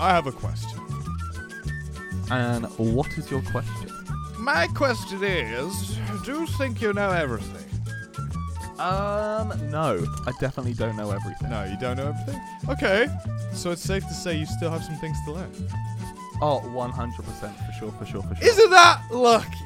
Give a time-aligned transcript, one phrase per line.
[0.00, 0.80] I have a question.
[2.30, 3.90] And what is your question?
[4.38, 7.64] My question is do you think you know everything?
[8.78, 11.50] Um, no, I definitely don't know everything.
[11.50, 12.40] No, you don't know everything?
[12.68, 13.08] Okay.
[13.52, 15.50] So it's safe to say you still have some things to learn.
[16.40, 18.48] Oh, 100% for sure, for sure, for sure.
[18.48, 19.64] Isn't that lucky?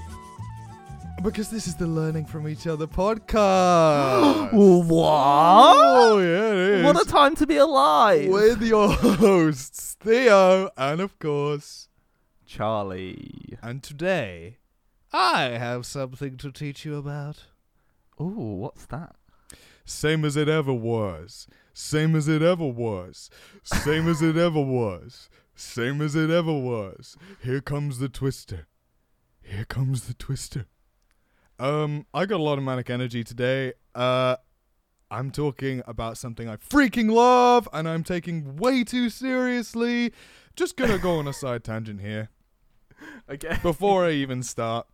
[1.22, 4.52] Because this is the Learning from Each Other podcast.
[4.52, 5.76] what?
[5.76, 6.84] Oh, yeah, it is.
[6.84, 8.28] What a time to be alive!
[8.28, 11.88] With your hosts, Theo, and of course,
[12.44, 13.56] Charlie.
[13.62, 14.58] and today,
[15.12, 17.44] I have something to teach you about.
[18.20, 19.14] Ooh, what's that?
[19.84, 21.46] Same as it ever was.
[21.72, 23.30] Same as it ever was.
[23.62, 25.30] Same as it ever was.
[25.54, 27.16] Same as it ever was.
[27.40, 28.66] Here comes the twister.
[29.40, 30.66] Here comes the twister.
[31.60, 33.74] Um, I got a lot of manic energy today.
[33.94, 34.36] Uh,
[35.12, 40.10] I'm talking about something I freaking love and I'm taking way too seriously.
[40.56, 42.30] Just gonna go on a side tangent here
[43.30, 43.58] Okay.
[43.62, 44.86] before I even start,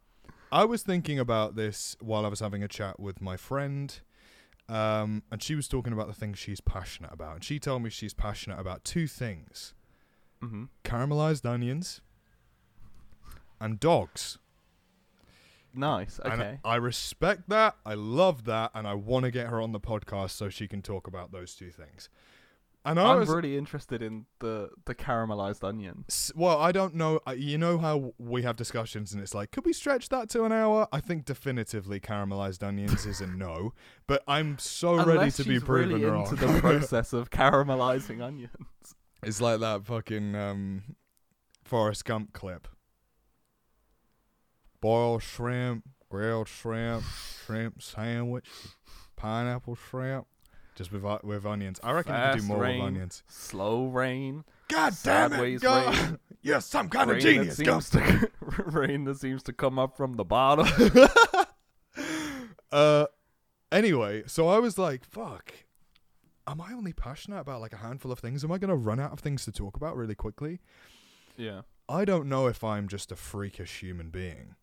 [0.51, 3.95] I was thinking about this while I was having a chat with my friend.
[4.69, 7.37] Um, and she was talking about the things she's passionate about.
[7.37, 9.75] And she told me she's passionate about two things
[10.43, 10.65] mm-hmm.
[10.85, 12.01] caramelized onions
[13.61, 14.39] and dogs.
[15.75, 16.19] Nice.
[16.25, 16.59] And Okay.
[16.65, 17.77] I respect that.
[17.87, 18.71] I love that.
[18.75, 21.55] And I want to get her on the podcast so she can talk about those
[21.55, 22.09] two things.
[22.85, 26.05] And I I'm was, really interested in the the caramelized onion.
[26.35, 27.21] Well, I don't know.
[27.37, 30.53] You know how we have discussions, and it's like, could we stretch that to an
[30.53, 30.89] hour?
[30.91, 33.75] I think definitively caramelized onions is a no,
[34.07, 36.23] but I'm so ready Unless to be proven really wrong.
[36.29, 38.55] into the process of caramelizing onions.
[39.23, 40.83] it's like that fucking um,
[41.65, 42.69] Forrest Gump clip:
[44.81, 47.05] boiled shrimp, grilled shrimp,
[47.45, 48.47] shrimp sandwich,
[49.17, 50.27] pineapple shrimp,
[50.75, 51.81] just with with onions.
[51.83, 53.23] I reckon you could do more rain, with onions.
[53.29, 54.45] Slow rain.
[54.69, 55.61] God damn it!
[55.61, 55.95] God.
[55.95, 56.19] rain.
[56.43, 57.57] You're some kind of rain genius.
[57.57, 58.31] That seems to,
[58.67, 60.67] rain that seems to come up from the bottom.
[62.73, 63.07] uh
[63.73, 65.53] anyway so i was like fuck
[66.47, 69.01] am i only passionate about like a handful of things am i going to run
[69.01, 70.61] out of things to talk about really quickly
[71.37, 71.63] yeah.
[71.89, 74.55] i don't know if i'm just a freakish human being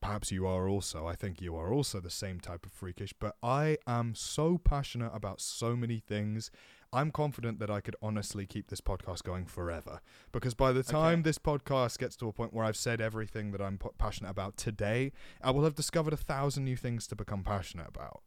[0.00, 3.36] perhaps you are also i think you are also the same type of freakish but
[3.42, 6.50] i am so passionate about so many things
[6.92, 10.00] i'm confident that i could honestly keep this podcast going forever
[10.32, 11.22] because by the time Okay.
[11.22, 14.56] this podcast gets to a point where i've said everything that i'm p- passionate about
[14.56, 15.10] today
[15.42, 18.22] i will have discovered a thousand new things to become passionate about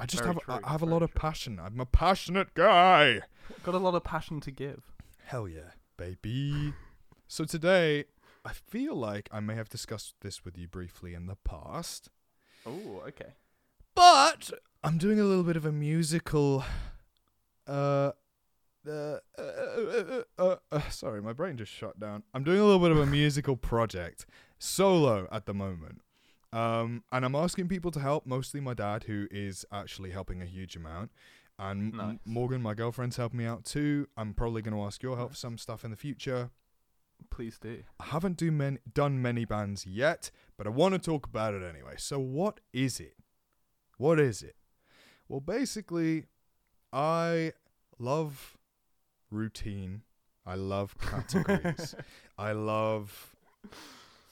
[0.00, 2.54] i just Very have true, I have a very lot of passion i'm a passionate
[2.54, 3.20] guy
[3.64, 4.82] Got a lot of passion to give.
[5.24, 6.72] Hell yeah, baby.
[7.28, 8.04] so today,
[8.44, 12.08] I feel like I may have discussed this with you briefly in the past,
[12.66, 13.34] Oh, okay.
[13.94, 14.50] but
[14.82, 16.64] I'm doing a little bit of a musical.
[17.66, 18.12] Uh,
[18.88, 22.24] uh, uh, uh, uh, uh, sorry, my brain just shut down.
[22.34, 24.26] I'm doing a little bit of a musical project
[24.58, 26.00] solo at the moment.
[26.52, 30.46] Um, and I'm asking people to help, mostly my dad, who is actually helping a
[30.46, 31.12] huge amount.
[31.58, 32.18] And Nice.
[32.24, 34.08] Morgan, my girlfriend's helping me out too.
[34.16, 36.50] I'm probably going to ask your help for some stuff in the future.
[37.30, 37.82] Please do.
[38.00, 41.62] I haven't do many, done many bands yet, but I want to talk about it
[41.62, 41.94] anyway.
[41.96, 43.16] So, what is it?
[43.98, 44.56] What is it?
[45.28, 46.26] Well, basically,
[46.92, 47.52] I
[47.98, 48.58] love
[49.30, 50.02] routine.
[50.44, 51.94] I love categories.
[52.38, 53.34] I love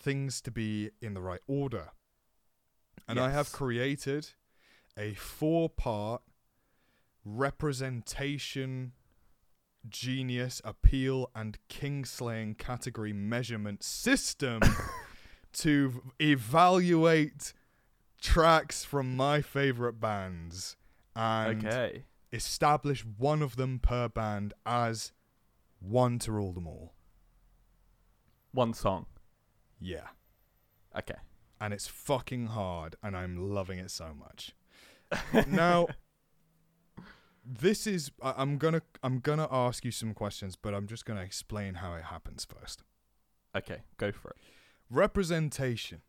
[0.00, 1.90] things to be in the right order.
[3.08, 4.28] And I have created
[4.96, 6.22] a four part
[7.24, 8.92] representation
[9.88, 14.60] genius appeal and kingslaying category measurement system
[15.52, 17.52] to evaluate
[18.20, 20.76] tracks from my favorite bands
[21.16, 22.04] and okay.
[22.32, 25.12] establish one of them per band as
[25.80, 26.94] one to rule them all.
[28.52, 29.06] One song.
[29.80, 30.08] Yeah.
[30.96, 31.14] Okay.
[31.60, 34.54] And it's fucking hard and I'm loving it so much.
[35.48, 35.88] now
[37.58, 41.22] this is I- I'm gonna I'm gonna ask you some questions, but I'm just gonna
[41.22, 42.82] explain how it happens first.
[43.56, 43.82] Okay.
[43.96, 44.36] Go for it.
[44.88, 46.02] Representation.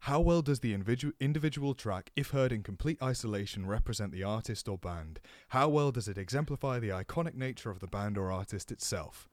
[0.00, 4.68] How well does the individual individual track, if heard in complete isolation, represent the artist
[4.68, 5.20] or band?
[5.48, 9.28] How well does it exemplify the iconic nature of the band or artist itself?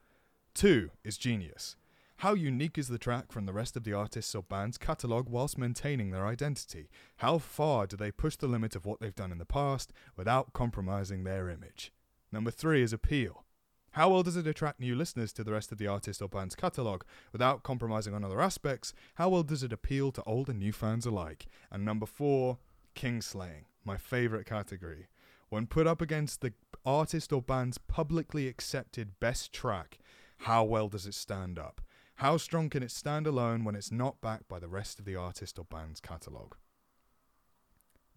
[0.53, 1.75] Two is genius.
[2.19, 5.57] How unique is the track from the rest of the artists or band's catalogue whilst
[5.57, 6.89] maintaining their identity?
[7.19, 10.51] How far do they push the limit of what they've done in the past without
[10.51, 11.93] compromising their image?
[12.29, 13.45] Number three is appeal.
[13.91, 16.55] How well does it attract new listeners to the rest of the artist or band's
[16.55, 18.93] catalogue without compromising on other aspects?
[19.15, 21.45] How well does it appeal to old and new fans alike?
[21.71, 22.57] And number four,
[22.97, 25.07] kingslaying, my favourite category.
[25.47, 26.51] when put up against the
[26.85, 29.99] artist or band's publicly accepted best track,
[30.39, 31.79] how well does it stand up?
[32.19, 35.15] How strong can it stand alone when it's not backed by the rest of the
[35.15, 36.57] artist or band's catalogue?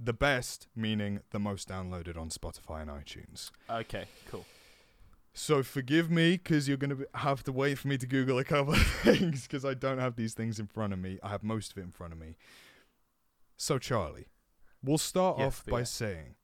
[0.01, 3.53] The best, meaning the most downloaded on Spotify and iTunes.
[3.71, 4.45] Okay, cool.
[5.35, 8.45] So forgive me because you're going to have to wait for me to Google a
[8.45, 11.21] couple of things because I don't have these things in front of me.
[11.23, 12.35] I have most of it in front of me.
[13.57, 14.27] So, Charlie,
[14.83, 15.85] we'll start Yes, off by Theo.
[15.85, 16.35] saying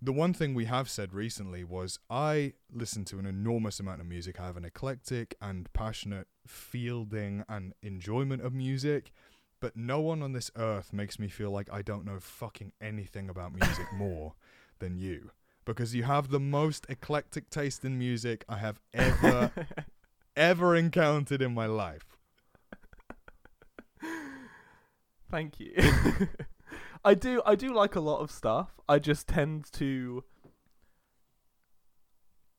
[0.00, 4.06] the one thing we have said recently was I listen to an enormous amount of
[4.06, 4.40] music.
[4.40, 9.12] I have an eclectic and passionate fielding and enjoyment of music,
[9.60, 13.28] but no one on this earth makes me feel like I don't know fucking anything
[13.28, 14.34] about music more
[14.78, 15.30] than you.
[15.64, 19.50] Because you have the most eclectic taste in music I have ever,
[20.36, 22.16] ever encountered in my life.
[25.30, 25.74] Thank you.
[27.08, 28.78] I do I do like a lot of stuff.
[28.86, 30.24] I just tend to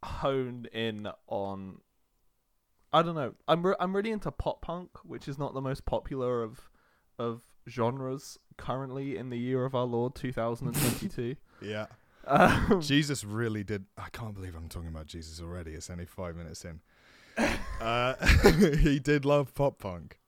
[0.03, 1.81] hone in on
[2.91, 3.35] I don't know.
[3.47, 6.67] I'm re- I'm really into pop punk, which is not the most popular of
[7.19, 11.35] of genres currently in the year of our Lord 2022.
[11.61, 11.87] Yeah.
[12.25, 13.85] um, Jesus really did.
[13.97, 15.73] I can't believe I'm talking about Jesus already.
[15.73, 16.79] It's only five minutes in.
[17.79, 18.13] Uh,
[18.79, 20.18] he did love pop punk.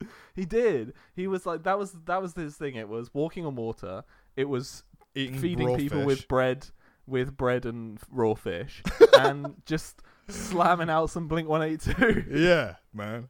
[0.34, 0.94] he did.
[1.14, 2.74] He was like that was that was his thing.
[2.76, 4.04] It was walking on water.
[4.36, 4.82] It was
[5.14, 6.06] Eating feeding raw people fish.
[6.06, 6.66] with bread
[7.06, 8.82] with bread and raw fish
[9.18, 13.28] and just slamming out some blink 182 Yeah, man.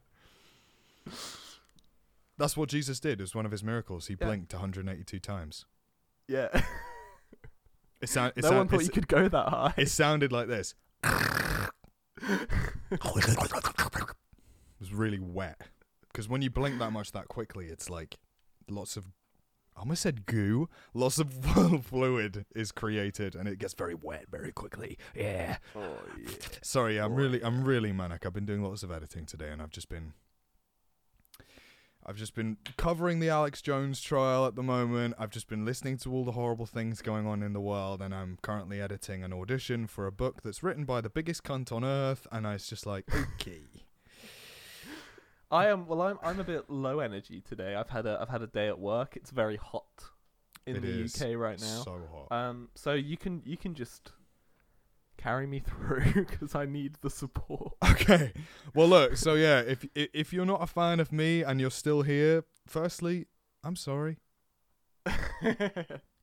[2.37, 3.19] That's what Jesus did.
[3.19, 4.07] It was one of his miracles.
[4.07, 4.27] He Yeah.
[4.27, 5.65] blinked 182 times.
[6.27, 6.49] yeah
[7.99, 10.47] It, sound, it, no sound- one thought you could go that high it sounded like
[10.47, 10.75] this.
[11.03, 12.49] It
[14.79, 15.59] was really wet.
[16.11, 18.17] Because when you blink that much that quickly, it's like
[18.69, 19.05] lots of.
[19.75, 20.67] I almost said goo.
[20.93, 21.31] Lots of
[21.85, 24.97] fluid is created, and it gets very wet very quickly.
[25.15, 25.57] Yeah.
[25.75, 26.33] oh, yeah.
[26.61, 28.25] Sorry, I'm Oh, really, I'm really manic.
[28.25, 30.11] I've been doing lots of editing today, and I've just been,
[32.05, 35.15] I've just been covering the Alex Jones trial at the moment.
[35.17, 38.13] I've just been listening to all the horrible things going on in the world, and
[38.13, 41.85] I'm currently editing an audition for a book that's written by the biggest cunt on
[41.85, 42.27] earth.
[42.31, 43.61] And I was just like, okay,
[45.51, 48.41] i am well i'm i'm a bit low energy today i've had a i've had
[48.41, 50.05] a day at work it's very hot
[50.65, 52.31] in It the uk right now so hot.
[52.35, 54.11] um so you can you can just
[55.17, 58.33] carry me through because i need the support Okay.
[58.73, 59.15] Well, look.
[59.15, 63.27] So yeah, if if you're not a fan of me and you're still here, firstly,
[63.63, 64.17] I'm sorry.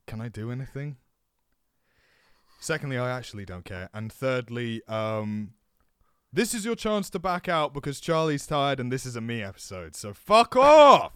[0.07, 0.97] Can I do anything?
[2.59, 3.89] Secondly, I actually don't care.
[3.93, 5.53] And thirdly, um,
[6.31, 9.41] this is your chance to back out because Charlie's tired and this is a me
[9.41, 9.95] episode.
[9.95, 11.13] So fuck off.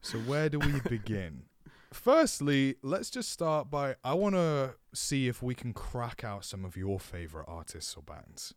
[0.00, 1.44] So where do we begin?
[1.92, 6.64] Firstly, let's just start by I want to see if we can crack out some
[6.64, 8.54] of your favorite artists or bands.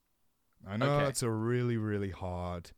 [0.68, 1.06] I know Okay.
[1.06, 2.72] that's a really, really hard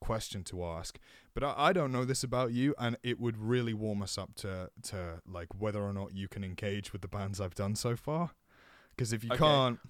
[0.00, 0.98] question to ask,
[1.32, 4.34] but I, I don't know this about you, and it would really warm us up
[4.36, 7.96] to to like whether or not you can engage with the bands I've done so
[7.96, 8.32] far.
[8.94, 9.38] Because if you Okay.
[9.40, 9.80] can't,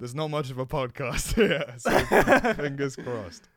[0.00, 1.74] there's not much of a podcast here.
[1.78, 3.48] So fingers crossed.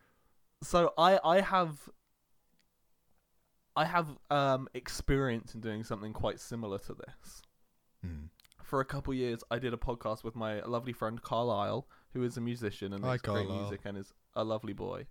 [0.62, 1.90] so i i have
[3.76, 7.42] i have um experience in doing something quite similar to this
[8.04, 8.26] Hmm.
[8.62, 12.36] for a couple years i did a podcast with my lovely friend carlisle who is
[12.38, 15.06] a musician and Hi, makes great music and is a lovely boy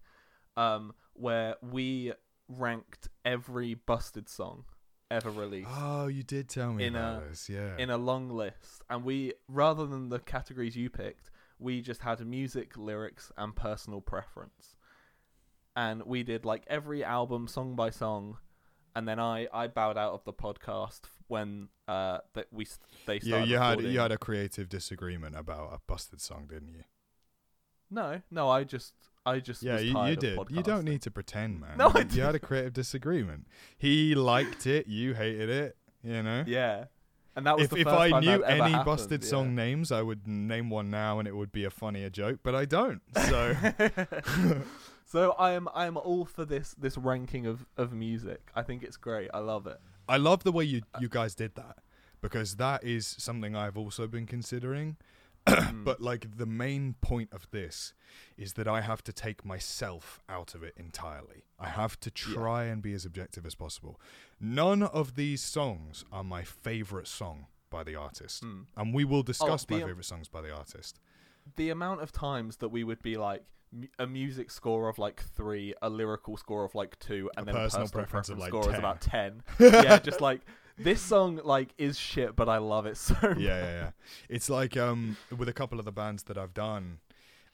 [0.59, 2.12] um where we
[2.49, 4.65] ranked every busted song
[5.12, 7.76] ever released Oh, you did tell me In a- this, yeah.
[7.78, 12.19] in a long list and we rather than the categories you picked we just had
[12.26, 14.75] music lyrics and personal preference
[15.76, 18.38] and we did like every album song by song
[18.97, 22.66] and then i i bowed out of the podcast when uh that we
[23.07, 23.92] they yeah, started you had recording.
[23.92, 26.85] you had a creative disagreement about a busted song, didn't you?
[27.90, 28.92] no no i just
[29.25, 30.38] i just Yeah, you, you did.
[30.38, 31.76] of You don't need to pretend, man.
[31.76, 33.47] No, I you, you had a creative disagreement.
[33.79, 35.76] He liked it, you hated it.
[36.02, 36.43] You know.
[36.47, 36.87] yeah
[37.35, 39.29] and that was if the if I knew any happened, busted yeah.
[39.29, 42.41] song names, I would name one now, and it would be a funnier joke.
[42.43, 43.00] But I don't.
[43.23, 43.55] So
[45.05, 48.50] so I am I am all for this this ranking of of music.
[48.55, 49.31] I think it's great.
[49.33, 49.79] I love it.
[50.09, 51.79] I love the way you uh, you guys did that
[52.21, 54.97] because that is something I've also been considering.
[55.47, 55.85] Mm.
[55.85, 57.95] But like the main point of this
[58.37, 61.45] is that I have to take myself out of it entirely.
[61.59, 62.35] I have to Yeah.
[62.35, 64.01] try and be as objective as possible.
[64.41, 68.45] None of these songs are my favorite song by the artist.
[68.45, 68.67] Mm.
[68.77, 71.01] And we will discuss the, my um, favorite songs by the artist.
[71.57, 73.43] the amount of times that we would be like
[73.99, 77.55] a music score of like three, a lyrical score of like two, and A then
[77.55, 79.43] personal a personal preference of, like, score is about ten.
[79.59, 80.43] yeah, just like
[80.83, 83.15] this song like is shit, but I love it so.
[83.23, 83.39] much.
[83.39, 83.91] yeah, yeah, yeah.
[84.29, 86.99] It's like um with a couple of the bands that I've done,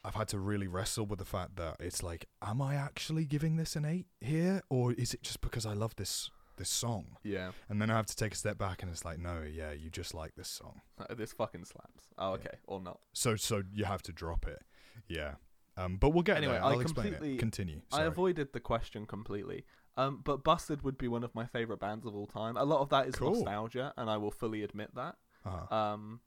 [0.05, 3.57] I've had to really wrestle with the fact that it's like, am I actually giving
[3.57, 7.17] this an eight here, or is it just because I love this this song?
[7.23, 7.53] Yeah.
[7.69, 9.91] And then I have to take a step back, and it's like, no, yeah, you
[9.91, 12.05] just like this song, Uh, This fucking slaps.
[12.19, 12.35] Oh, Yeah.
[12.35, 12.99] okay, or not.
[13.13, 14.63] so so you have to drop it.
[15.09, 15.35] Yeah.
[15.77, 16.65] Um, but we'll get Anyway, there.
[16.65, 17.39] I I'll explain completely- it.
[17.39, 17.81] Continue.
[17.93, 19.65] I avoided the question completely.
[19.99, 22.57] Um, but Busted would be one of my favorite bands of all time.
[22.57, 23.35] A lot of that is Cool.
[23.35, 25.17] nostalgia, and I will fully admit that.
[25.45, 25.75] uh-huh.
[25.75, 26.21] Um,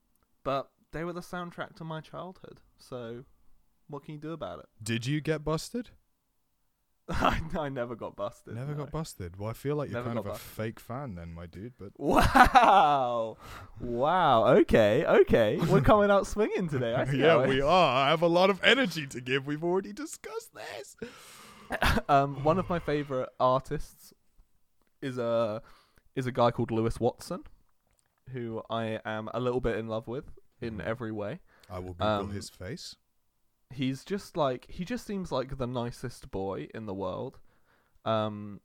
[0.44, 2.60] but they were the soundtrack to my childhood.
[2.78, 3.24] So,
[3.88, 4.66] what can you do about it?
[4.84, 5.92] Did you get busted?
[7.10, 8.56] I, I never got busted.
[8.56, 8.80] Never no.
[8.80, 9.38] got busted.
[9.38, 11.74] Well, I feel like you're Never kind of got a fake fan then, my dude.
[11.78, 13.38] But Wow,
[13.80, 14.48] wow.
[14.58, 15.58] Okay, okay.
[15.70, 17.06] We're coming out swinging today.
[17.13, 17.96] Yeah, we are.
[18.06, 19.48] I have a lot of energy to give.
[19.48, 20.96] We've already discussed this.
[22.10, 24.13] um, one of my favorite artists
[25.01, 25.62] is a
[26.16, 27.44] is a guy called Lewis Watson,
[28.32, 30.25] who I am a little bit in love with
[30.60, 30.84] in Mhm.
[30.86, 31.40] every way.
[31.70, 32.96] I will Google Um, his face.
[33.74, 37.40] He's just like he just seems like the nicest boy in the world.
[38.04, 38.60] Um,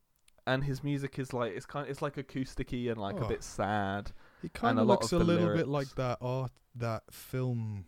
[0.47, 3.25] and his music is like it's kind it's like acousticy and like Oh.
[3.25, 4.13] a bit sad.
[4.43, 7.87] He kind of looks a of little bit like that art, that film.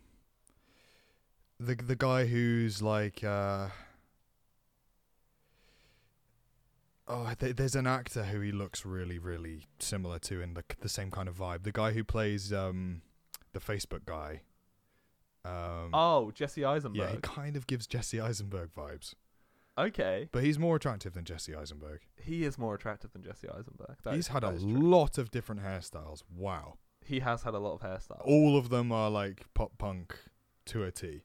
[1.59, 3.69] The the guy who's like, uh,
[7.09, 10.89] oh, th- there's an actor who he looks really, really similar to in the the
[10.89, 11.63] same kind of vibe.
[11.63, 13.01] The guy who plays um,
[13.53, 14.41] the Facebook guy.
[15.45, 16.99] Um, Oh, Jesse Eisenberg.
[17.01, 19.13] yeah, he kind of gives Jesse Eisenberg vibes,
[19.77, 22.01] Okay, but he's more attractive than Jesse Eisenberg.
[22.21, 23.95] he is more attractive than Jesse Eisenberg.
[24.03, 26.23] That he's is- had a is lot of different hairstyles.
[26.35, 26.77] Wow.
[27.05, 28.21] He has had a lot of hairstyles.
[28.25, 30.15] All of them are like pop punk
[30.65, 31.21] to a T.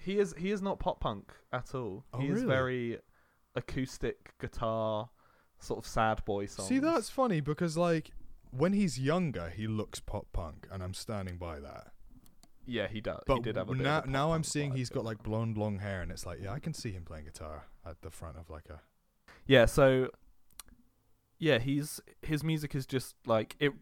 [0.00, 2.04] He is he is not pop punk at all.
[2.14, 2.46] Oh, he is really?
[2.46, 2.98] very
[3.58, 5.10] acoustic guitar,
[5.58, 6.68] sort of sad boy songs.
[6.68, 8.10] See, that's funny because like
[8.50, 11.92] when he's younger, he looks pop punk, and I'm standing by that.
[12.66, 13.22] yeah, he does.
[13.26, 15.78] But he did have a bit now, now I'm seeing he's got like blonde, long
[15.78, 18.48] hair, and it's like, yeah, I can see him playing guitar at the front of
[18.50, 18.80] like a.
[19.46, 19.64] yeah.
[19.66, 20.10] So
[21.38, 23.72] yeah, he's his music is just like it.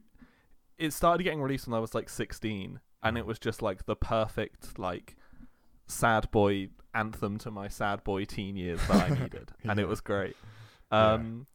[0.79, 3.27] It started getting released when I was like 16, and it Mhm.
[3.27, 5.17] was just like the perfect like
[5.87, 10.01] sad boy anthem to my sad boy teen years that I needed, and it was
[10.01, 10.37] great.
[10.93, 11.13] Yeah.
[11.15, 11.47] Um,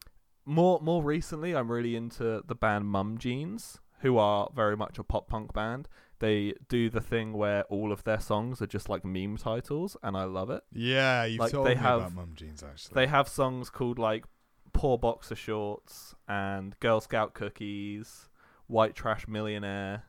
[0.44, 5.04] more more recently, I'm really into the band Mum Jeans, who are very much a
[5.04, 5.88] pop punk band.
[6.18, 10.16] They do the thing where all of their songs are just like meme titles, and
[10.16, 10.62] I love it.
[10.72, 12.94] Yeah, you've Like, told they me have- about Mum Jeans actually.
[12.94, 14.24] They have songs called like
[14.72, 18.28] Poor Boxer Shorts and Girl Scout Cookies,
[18.68, 20.04] White Trash Millionaire.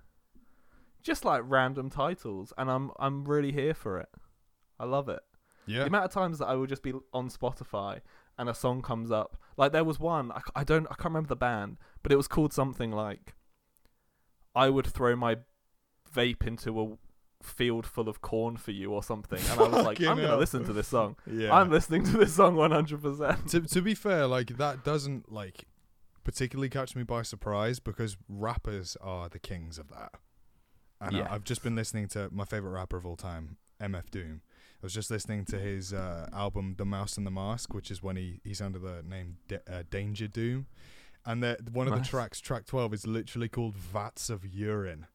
[1.03, 4.09] Just like random titles, and I'm I'm really here for it.
[4.79, 5.19] I love it.
[5.67, 8.01] yeah, The amount of times that I will just be on Spotify
[8.37, 11.35] and a song comes up, like there was one I don't I can't remember the
[11.35, 13.35] band, but it was called something like
[14.55, 15.37] I would throw my
[16.13, 16.97] vape into a
[17.43, 20.63] field full of corn for you or something, and I was like I'm gonna listen
[20.65, 21.17] to this song.
[21.31, 21.53] yeah.
[21.53, 23.01] I'm listening to this song 100.
[23.01, 25.65] percent to to be fair, like that doesn't like
[26.23, 30.13] particularly catch me by surprise because rappers are the kings of that.
[31.05, 31.27] And Yeah.
[31.29, 34.41] I, I've just been listening to my favorite rapper of all time, MF Doom.
[34.81, 38.03] I was just listening to his uh, album "The Mouse and the Mask," which is
[38.03, 40.67] when he he's under the name D- uh, Danger Doom,
[41.25, 45.07] and the, one of the tracks, track twelve, is literally called "Vats of Urine."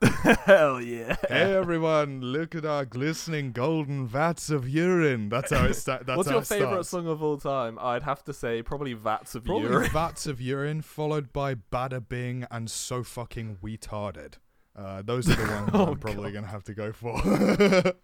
[0.02, 1.16] Hell yeah!
[1.28, 5.28] hey everyone, look at our glistening golden vats of urine.
[5.28, 6.04] That's how it starts.
[6.06, 6.88] That's What's your favorite starts.
[6.88, 7.78] song of all time?
[7.80, 9.90] I'd have to say probably Vats of Probably Urine.
[9.90, 14.34] vats of urine, followed by bada bing and so fucking retarded.
[14.74, 16.34] Uh, those are the ones Oh, I'm probably God.
[16.34, 17.94] gonna have to go for.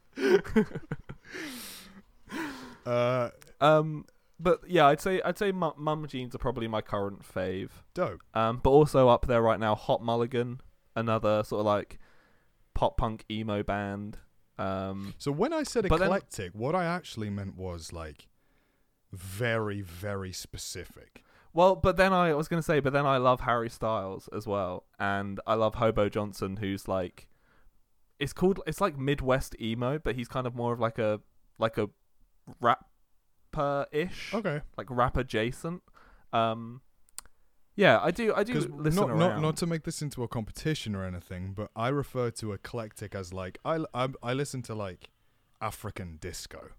[2.86, 4.04] uh, um,
[4.40, 7.70] but yeah, I'd say I'd say Mum, Mum Jeans are probably my current fave.
[7.94, 8.20] dope.
[8.34, 10.60] Um, but also up there right now, Hot Mulligan,
[10.94, 11.98] another sort of like
[12.74, 14.18] pop punk emo band.
[14.58, 18.28] Um, So when I said But then- eclectic, what I actually meant was like
[19.12, 21.24] very, very specific.
[21.52, 24.84] Well, but then I was gonna say, but then I love Harry Styles as well,
[24.98, 27.28] and I love Hobo Johnson, who's like,
[28.18, 31.20] it's called it's like Midwest emo, but he's kind of more of like a
[31.58, 31.88] like a
[32.60, 34.34] rapper ish.
[34.34, 34.60] Okay.
[34.76, 35.82] like rap adjacent.
[36.32, 36.82] Um,
[37.78, 38.34] yeah, I do.
[38.34, 39.18] I do listen not, around.
[39.18, 43.14] not not to make this into a competition or anything, but I refer to eclectic
[43.14, 45.10] as like I I, I listen to like
[45.60, 46.70] African disco.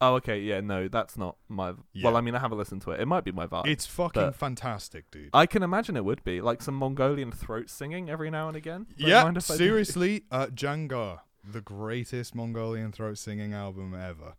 [0.00, 0.40] Oh, okay.
[0.40, 1.74] Yeah, no, that's not my.
[1.92, 2.04] Yeah.
[2.04, 3.00] Well, I mean, I haven't listened to it.
[3.00, 3.66] It might be my vibe.
[3.66, 5.30] It's fucking fantastic, dude.
[5.32, 8.86] I can imagine it would be like some Mongolian throat singing every now and again.
[8.96, 9.58] Yeah, mind if I do.
[9.58, 14.34] seriously, uh, Jangar, the greatest Mongolian throat singing album ever.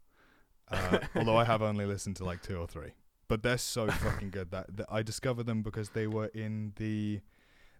[0.69, 2.91] Uh, although I have only listened to like two or three,
[3.27, 7.21] but they're so fucking good that, that I discovered them because they were in the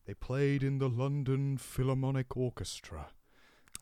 [0.06, 3.08] they played in the London Philharmonic Orchestra.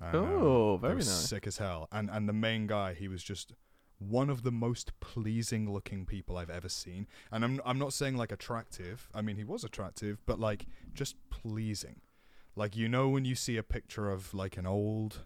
[0.01, 1.08] And, um, Oh, they very nice.
[1.29, 1.88] sick as hell.
[1.91, 3.53] And and the main guy, he was just
[4.00, 7.06] one of the most pleasing looking people I've ever seen.
[7.32, 9.10] And I'm I'm not saying like attractive.
[9.13, 12.01] I mean, he was attractive, but like just pleasing.
[12.56, 15.24] Like you know when you see a picture of like an old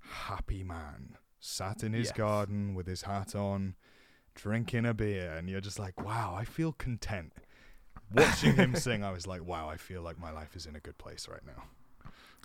[0.00, 2.16] happy man sat in his Yes.
[2.16, 3.74] garden with his hat on,
[4.34, 7.32] drinking a beer and you're just like, "Wow, I feel content."
[8.12, 10.80] Watching him sing, I was like, "Wow, I feel like my life is in a
[10.80, 11.64] good place right now."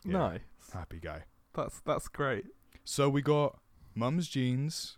[0.05, 0.11] Yeah.
[0.17, 0.41] Nice.
[0.73, 1.23] Happy guy.
[1.53, 2.45] That's that's great.
[2.83, 3.59] So we got
[3.95, 4.97] Mum's Jeans.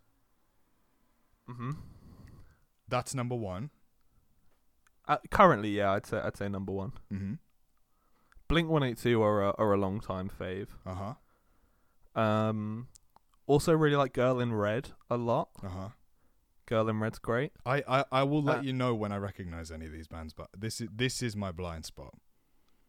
[1.51, 1.71] Mm-hmm.
[2.87, 3.69] That's number one.
[5.07, 6.91] Uh, currently, yeah, I'd say I'd say number one.
[7.11, 7.33] Mm-hmm.
[8.47, 10.67] Blink One Eight Two are a, are a long time fave.
[10.85, 11.15] Uh
[12.15, 12.21] huh.
[12.21, 12.87] Um,
[13.47, 15.49] also really like Girl in Red a lot.
[15.63, 15.89] Uh huh.
[16.65, 17.51] Girl in Red's great.
[17.65, 20.33] I, I, I will let Uh, you know when I recognize any of these bands,
[20.33, 22.13] but this is this is my blind spot.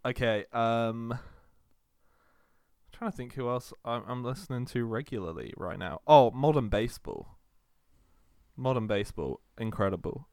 [0.05, 0.45] Okay.
[0.53, 1.19] Um,
[2.93, 6.01] trying to think who else I'm, I'm listening to regularly right now.
[6.07, 7.39] Oh, Modern Baseball.
[8.63, 10.29] Modern Baseball, incredible.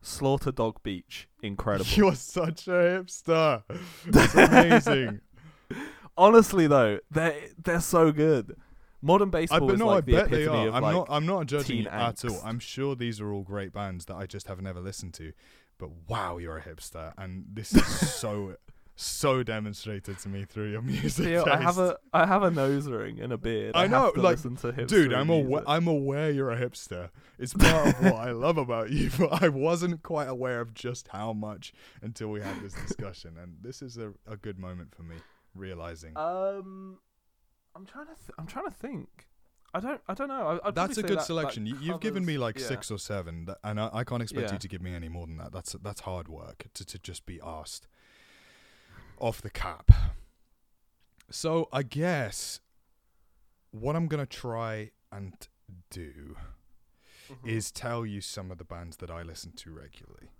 [0.00, 1.90] Slaughter Dog Beach, incredible.
[1.94, 3.62] You're such a hipster.
[4.06, 5.20] That's amazing.
[6.16, 8.56] Honestly though, they they're so good.
[9.02, 10.68] Modern I Baseball but is no, like I the bet they epitome are.
[10.68, 11.06] of I'm like not.
[11.10, 12.40] I'm not judging at all.
[12.42, 15.34] I'm sure these are all great bands that I just have never listened to.
[15.76, 18.56] But wow, you're a hipster, and this is so
[19.00, 21.26] so demonstrated to me through your music.
[21.28, 23.72] Yeah, I have a I have a nose ring and a beard.
[23.74, 25.46] I I, know, like, listen to hipster Dude, I'm music.
[25.46, 25.62] aware.
[25.66, 27.10] I'm aware you're a hipster.
[27.38, 31.08] It's part of what I love about you, but I wasn't quite aware of just
[31.08, 35.02] how much until we had this discussion, and this is a, a good moment for
[35.02, 35.16] me
[35.54, 36.16] realizing.
[36.16, 36.98] Um,
[37.74, 39.26] I'm trying to th- I'm trying to think.
[39.72, 40.60] I don't I don't know.
[40.64, 41.64] I, that's a good that- that selection.
[41.64, 42.66] you, you've given me like yeah.
[42.66, 44.52] six or seven, that, and I, I can't expect Yeah.
[44.54, 45.52] you to give me any more than that.
[45.52, 47.86] That's that's hard work to to just be asked
[49.20, 49.90] off the cap.
[51.30, 52.60] So I guess
[53.70, 55.34] what I'm gonna try and
[55.90, 56.36] do
[57.28, 57.46] Mhm.
[57.48, 60.30] is tell you some of the bands that I listen to regularly.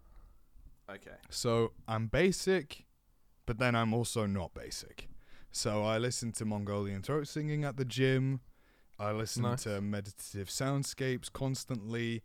[0.89, 1.19] okay.
[1.31, 2.85] So I'm basic,
[3.47, 5.09] but then I'm also not basic.
[5.53, 8.41] So I listen to Mongolian throat singing at the gym.
[8.99, 9.63] I listen Nice.
[9.65, 12.25] to meditative soundscapes constantly.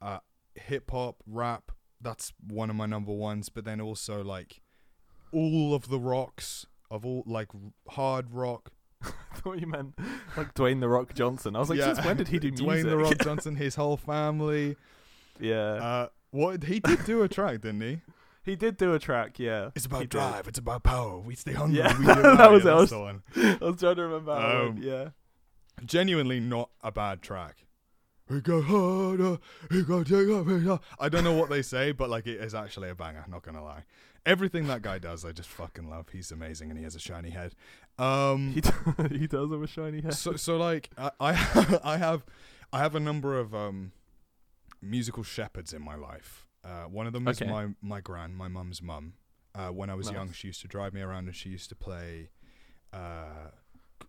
[0.00, 0.20] Uh,
[0.56, 3.48] Hip hop, rap, that's one of my number ones.
[3.48, 4.62] But then also like
[5.34, 7.48] all of the rocks of all like
[7.88, 8.70] hard rock.
[9.02, 9.98] I thought you meant
[10.36, 11.56] like Dwayne the Rock Johnson.
[11.56, 11.92] I was like, Yeah.
[11.94, 12.66] since when did he do music?
[12.66, 14.76] Dwayne the Rock Johnson, his whole family.
[15.40, 18.00] yeah, Uh, what he did do a track, didn't he?
[18.44, 19.38] he did do a track.
[19.38, 20.08] Yeah, It's he about did.
[20.10, 20.48] drive.
[20.48, 21.18] It's about power.
[21.18, 21.78] We stay hungry.
[21.78, 22.70] Yeah, we do that was it.
[22.70, 24.34] I was- I was trying to remember.
[24.34, 25.08] how it went, Um, yeah.
[25.84, 27.63] Genuinely not a bad track.
[28.28, 29.38] We go harder.
[29.70, 30.00] We go
[30.74, 30.82] up.
[30.98, 33.24] I don't know what they say, but like it is actually a banger.
[33.28, 33.84] Not gonna lie.
[34.24, 36.08] Everything that guy does, I just fucking love.
[36.10, 37.54] He's amazing, and he has a shiny head.
[37.98, 38.70] Um, He d-
[39.18, 40.14] he does have a shiny head.
[40.14, 42.24] so so like I I, I have
[42.72, 43.92] I have a number of um
[44.80, 46.46] musical shepherds in my life.
[46.64, 49.14] Uh, one of them is my my gran, my mum's mum.
[49.54, 51.74] Uh, when I was young, she used to drive me around and she used to
[51.76, 52.30] play
[52.92, 53.50] uh,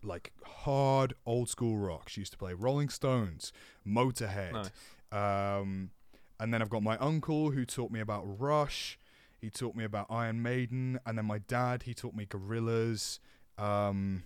[0.02, 2.08] like hard old school rock.
[2.08, 3.52] She used to play Rolling Stones,
[3.86, 4.52] Motorhead.
[4.52, 4.70] Nice.
[5.12, 5.90] Um,
[6.38, 8.98] and then I've got my uncle who taught me about Rush.
[9.40, 13.18] He taught me about Iron Maiden, and then my dad he taught me Gorillaz,
[13.58, 14.24] um,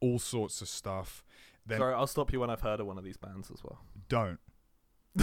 [0.00, 1.24] all sorts of stuff.
[1.66, 3.80] Then Sorry, I'll stop you when I've heard of one of these bands as well.
[4.08, 4.38] don't.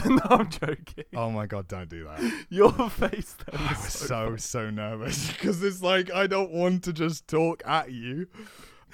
[0.06, 1.04] no, I'm joking.
[1.16, 2.46] Oh my god, don't do that.
[2.50, 6.84] Your face then I was so, so so nervous because it's like I don't want
[6.86, 8.28] to just talk at you.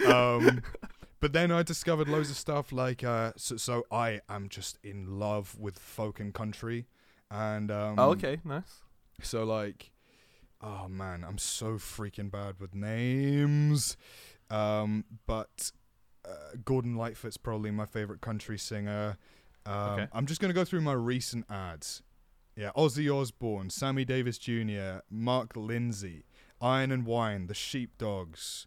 [0.05, 0.61] Um,
[1.19, 5.19] but then I discovered loads of stuff like uh, so, so I am just in
[5.19, 6.85] love with folk and country,
[7.31, 8.81] and um, Oh, okay, nice.
[9.21, 9.91] So like,
[10.61, 13.97] oh man, I'm so freaking bad with names.
[14.49, 15.71] Um, but
[16.25, 19.17] uh, Gordon Lightfoot's probably my favorite country singer.
[19.65, 20.07] Um, Okay.
[20.13, 22.01] I'm just gonna go through my recent ads.
[22.55, 26.25] Yeah, Ozzy Osbourne, Sammy Davis Jr., Mark Lindsay,
[26.59, 28.65] Iron and Wine, The Sheepdogs,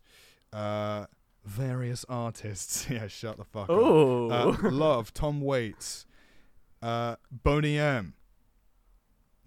[0.52, 1.06] uh,
[1.44, 2.86] various artists.
[2.90, 3.70] yeah, shut the fuck up.
[3.70, 6.06] Oh, Uh, Love, Tom Waits,
[6.82, 8.14] uh, Boney M.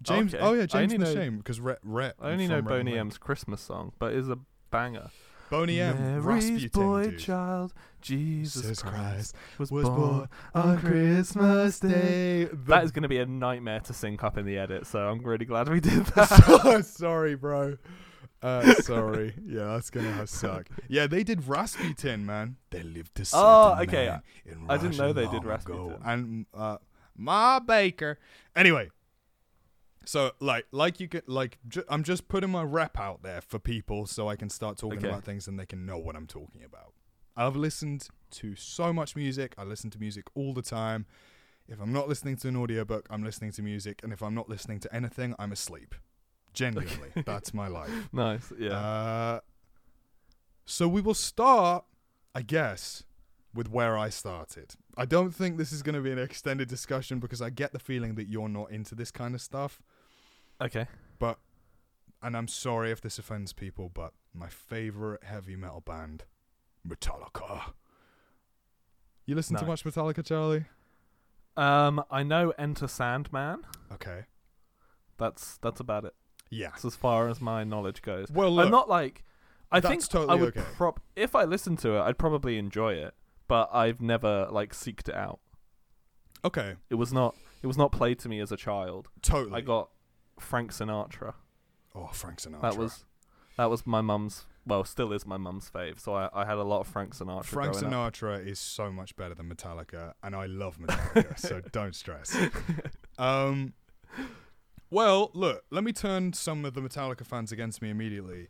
[0.02, 0.34] James.
[0.34, 0.42] Okay.
[0.44, 1.78] Oh yeah, James know- Shame because Rhett.
[1.82, 2.98] Rhett I only know Boney.
[2.98, 4.38] M's Christmas song, but it's a
[4.70, 5.08] banger.
[5.50, 5.96] Boney M.
[5.98, 7.18] Mary's Rasputin, boy dude.
[7.18, 8.94] child, Jesus, Jesus Christ,
[9.34, 12.44] Christ was, was born, born on Christmas Day.
[12.46, 15.00] The- That is going to be a nightmare to sync up in the edit, so
[15.00, 16.84] I'm really glad we did that.
[16.86, 17.76] sorry, bro.
[18.44, 19.32] Uh, sorry.
[19.46, 20.68] Yeah, that's gonna have suck.
[20.88, 22.56] Yeah, they did Rasputin, man.
[22.70, 24.08] They lived to Oh, okay.
[24.68, 25.48] I didn't know they did Ago.
[25.48, 25.96] Rasputin.
[26.04, 26.76] And uh,
[27.16, 28.18] Ma Baker.
[28.54, 28.90] Anyway,
[30.04, 33.58] So like like you could like ju- I'm just putting my rep out there for
[33.58, 35.08] people so I can start talking Okay.
[35.08, 36.92] about things and they can know what I'm talking about.
[37.36, 39.54] I've listened to so much music.
[39.56, 41.06] I listen to music all the time.
[41.66, 44.48] If I'm not listening to an audiobook, I'm listening to music and if I'm not
[44.50, 45.94] listening to anything, I'm asleep.
[46.54, 47.90] Genuinely, that's my life.
[48.12, 48.52] Nice.
[48.58, 48.70] Yeah.
[48.70, 49.40] Uh,
[50.64, 51.84] so we will start,
[52.34, 53.04] I guess,
[53.52, 54.74] with where I started.
[54.96, 57.78] I don't think this is going to be an extended discussion because I get the
[57.78, 59.82] feeling that you're not into this kind of stuff.
[60.60, 60.86] okay.
[61.18, 61.38] But,
[62.22, 66.24] and I'm sorry if this offends people, but my favorite heavy metal band,
[66.86, 67.72] Metallica.
[69.26, 70.64] You listen to much Metallica, Charlie?
[71.56, 73.64] Um, I know Enter Sandman.
[73.92, 74.24] Okay.
[75.18, 76.14] That's that's about it.
[76.50, 76.68] Yeah.
[76.68, 78.28] That's as far as my knowledge goes.
[78.30, 79.24] Well, look, I'm not like.
[79.72, 80.66] I think I totally would okay.
[80.76, 83.14] prob if I listened to it, I'd probably enjoy it.
[83.48, 85.40] But I've never like seeked it out.
[86.44, 87.34] okay, It was not.
[87.62, 89.08] It was not played to me as a child.
[89.22, 89.56] totally.
[89.56, 89.88] I got
[90.38, 91.34] Frank Sinatra.
[91.94, 92.60] oh, Frank Sinatra.
[92.60, 93.04] That was
[93.56, 94.44] that was my mum's.
[94.66, 96.00] Well, still is my mum's fave.
[96.00, 97.44] So I, I had a lot of Frank Sinatra.
[97.44, 98.14] Frank growing up.
[98.14, 102.36] Sinatra is so much better than Metallica, and I love Metallica, so don't stress.
[103.16, 103.74] Um,
[104.94, 108.48] well, look, let me turn some of the Metallica fans against me immediately.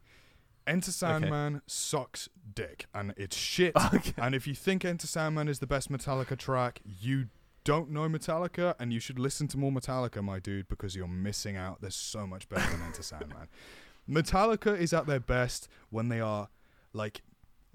[0.66, 3.72] Enter Sandman sucks dick, and it's shit.
[3.94, 4.12] Okay.
[4.18, 7.28] and if you think Enter Sandman is the best Metallica track, you
[7.64, 11.56] don't know Metallica, and you should listen to more Metallica, my dude, because you're missing
[11.56, 11.80] out.
[11.80, 13.48] There's so much better than Enter Sandman.
[14.08, 16.48] Metallica is at their best when they are
[16.92, 17.22] like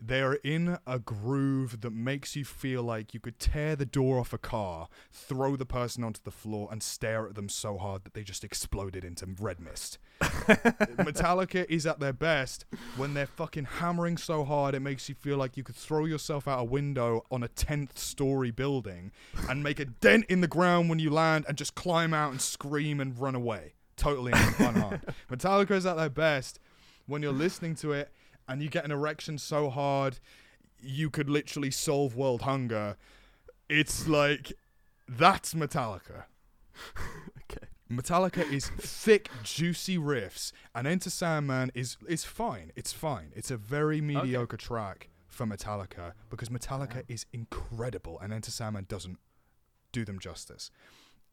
[0.02, 4.20] they are in a groove that makes you feel like you could tear the door
[4.20, 8.04] off a car, throw the person onto the floor, and stare at them so hard
[8.04, 9.98] that they just exploded into red mist.
[10.22, 12.66] Metallica is at their best
[12.98, 16.48] when they're fucking hammering so hard it makes you feel like you could throw yourself
[16.48, 19.12] out a window on a 10th story building
[19.50, 22.42] and make a dent in the ground when you land and just climb out and
[22.42, 23.74] scream and run away.
[23.96, 25.02] Totally unharmed.
[25.32, 26.60] Metallica is at their best
[27.06, 28.12] when you're listening to it
[28.50, 30.20] and you get an erection so hard
[30.82, 32.98] you could literally solve world hunger.
[33.70, 34.52] It's like
[35.08, 36.24] that's Metallica.
[37.52, 37.68] Okay.
[37.92, 42.72] Metallica is thick, juicy riffs, and Enter Sandman is is fine.
[42.76, 43.32] It's fine.
[43.36, 47.02] It's a very mediocre track for Metallica because Metallica Wow.
[47.08, 49.18] is incredible, and Enter Sandman doesn't
[49.92, 50.70] do them justice.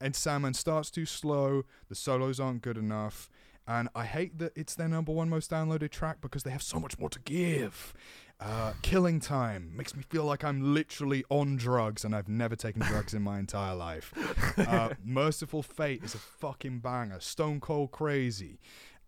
[0.01, 1.65] Enter Sandman starts too slow.
[1.91, 3.29] The solos aren't good enough.
[3.69, 6.79] And I hate that it's their number one most downloaded track because they have so
[6.79, 7.95] much more to give.
[8.39, 12.83] Uh, Killing Time makes me feel like I'm literally on drugs and I've never taken
[12.83, 14.13] drugs in my entire life.
[14.57, 17.21] Uh, Mercyful Fate is a fucking banger.
[17.21, 18.59] Stone Cold Crazy.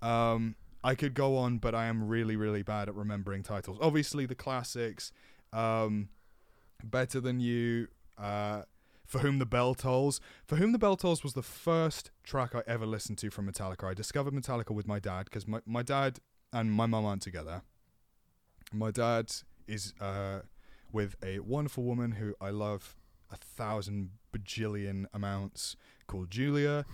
[0.03, 3.79] Um, I could go on, but I am really, really bad at remembering titles.
[3.81, 5.11] Obviously, the classics.
[5.53, 6.11] Um,
[6.85, 7.89] Better Than You.
[8.19, 8.63] Uh,
[9.09, 10.21] for Whom the Bell Tolls.
[10.47, 13.89] For Whom the Bell Tolls was the first track I ever listened to from Metallica.
[13.91, 16.21] I discovered Metallica with my dad because my, my dad
[16.53, 17.63] and my mum aren't together.
[18.73, 19.33] My dad
[19.67, 20.41] is uh,
[20.93, 22.95] with a wonderful woman who I love
[23.33, 25.75] a thousand bajillion amounts
[26.07, 26.85] called Julia.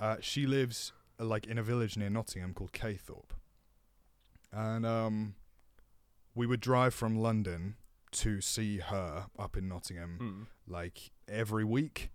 [0.00, 3.30] Uh, she lives uh, like in a village near Nottingham called Caythorpe.
[4.52, 5.34] And um,
[6.34, 7.74] we would drive from London
[8.12, 10.16] to see her up in Nottingham
[10.66, 10.72] Hmm.
[10.72, 12.10] like every week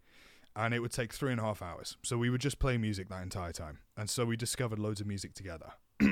[0.55, 1.97] and it would take three and a half hours.
[2.03, 3.79] So we would just play music that entire time.
[3.95, 5.71] And so we discovered loads of music together.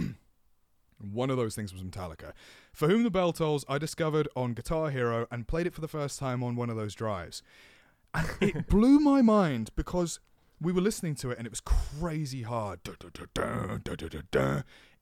[1.00, 2.32] One of those things was metallica.
[2.72, 5.88] For whom the bell tolls i discovered on guitar hero and played it for the
[5.88, 7.44] first time on one of those drives.
[8.14, 10.20] And it blew my mind because
[10.62, 12.80] we were listening to it and it was crazy hard.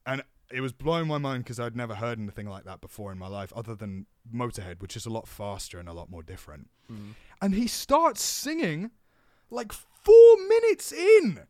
[0.04, 3.18] And it was blowing my mind because I'd never heard anything like that before in
[3.18, 6.68] my life, other than Motorhead, which is a lot faster and a lot more different
[6.88, 7.12] Hmm.
[7.42, 8.90] and he starts singing
[9.50, 11.40] like four minutes in.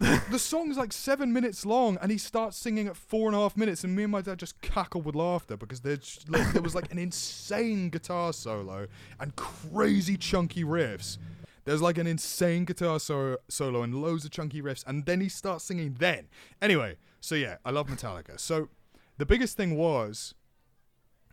[0.30, 3.56] the song's like seven minutes long, and he starts singing at four and a half
[3.56, 6.74] minutes, and me and my dad just cackled with laughter because there's like, there was
[6.74, 8.88] like an insane guitar solo
[9.20, 11.18] and crazy chunky riffs.
[11.64, 15.28] There's like an insane guitar so- solo and loads of chunky riffs, and then he
[15.28, 15.94] starts singing.
[16.00, 16.28] Then,
[16.60, 18.38] anyway, so yeah, I love Metallica.
[18.38, 18.68] So
[19.16, 20.34] the biggest thing was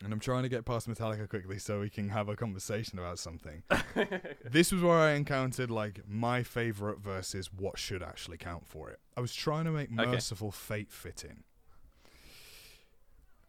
[0.01, 3.19] and I'm trying to get past Metallica quickly so we can have a conversation about
[3.19, 3.63] something.
[4.49, 8.99] this was where I encountered like my favorite versus what should actually count for it.
[9.17, 10.09] I was trying to make Okay.
[10.09, 11.43] Mercyful Fate fit in,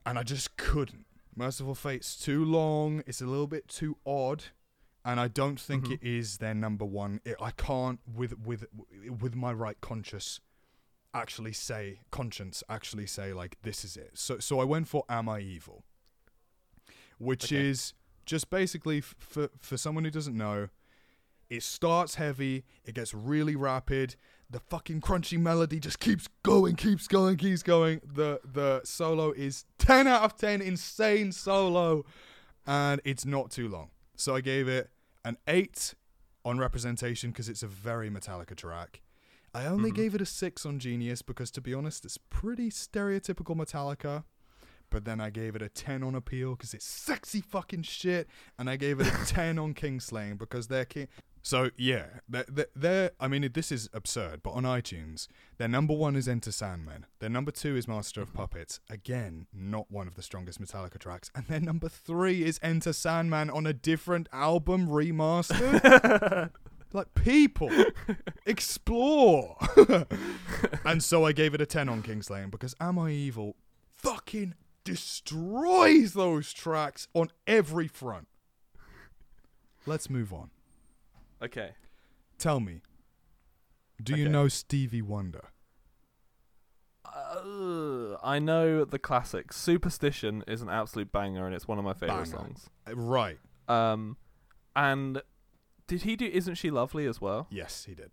[0.04, 1.06] and I just couldn't.
[1.36, 3.02] Mercyful Fate's too long.
[3.06, 4.44] It's a little bit too odd,
[5.04, 5.92] and I don't think Mhm.
[5.92, 7.20] it is their number one.
[7.24, 8.64] It, I can't with with
[9.20, 10.40] with my right conscious
[11.12, 14.10] actually say conscience actually say like this is it.
[14.14, 15.84] So so I went for Am I Evil,
[17.18, 17.66] which Okay.
[17.68, 17.94] is
[18.26, 20.68] just basically f- for for someone who doesn't know,
[21.48, 24.16] it starts heavy, it gets really rapid.
[24.52, 28.00] the fucking crunchy melody just keeps going, keeps going, keeps going.
[28.04, 32.04] The the solo is 10 out of 10, insane solo,
[32.66, 33.90] and it's not too long.
[34.16, 34.90] So I gave it
[35.24, 35.94] an 8
[36.44, 39.02] on representation because it's a very Metallica track.
[39.54, 39.96] I only Mhm.
[39.96, 44.24] gave it a 6 on Genius because to be honest, it's pretty stereotypical Metallica.
[44.90, 48.28] But then I gave it a 10 on Appeal because it's sexy fucking shit.
[48.58, 51.06] And I gave it a 10 on Kingslaying because they're king.
[51.42, 55.94] So, yeah, they're, they're, they're, I mean, this is absurd, but on iTunes, their number
[55.94, 57.06] one is Enter Sandman.
[57.20, 58.80] Their number two is Master of Puppets.
[58.90, 61.30] Again, not one of the strongest Metallica tracks.
[61.34, 66.50] And their number three is Enter Sandman on a different album remastered.
[66.92, 67.70] like, people,
[68.46, 69.56] explore.
[70.84, 73.56] and so I gave it a 10 on Kingslaying because Am I Evil
[73.96, 78.28] fucking destroys those tracks on every front.
[79.86, 80.50] Let's move on.
[81.42, 81.72] okay.
[82.38, 82.80] Tell me,
[84.02, 85.50] do you know Stevie Wonder?
[87.04, 89.52] Uh, I know the classic.
[89.52, 92.30] Superstition is an absolute banger, and it's one of my favorite Banger.
[92.30, 92.70] songs.
[92.94, 93.38] Right.
[93.68, 94.16] Um,
[94.74, 95.20] and
[95.90, 97.46] did he do "Isn't She Lovely" as well?
[97.50, 98.12] Yes, he did.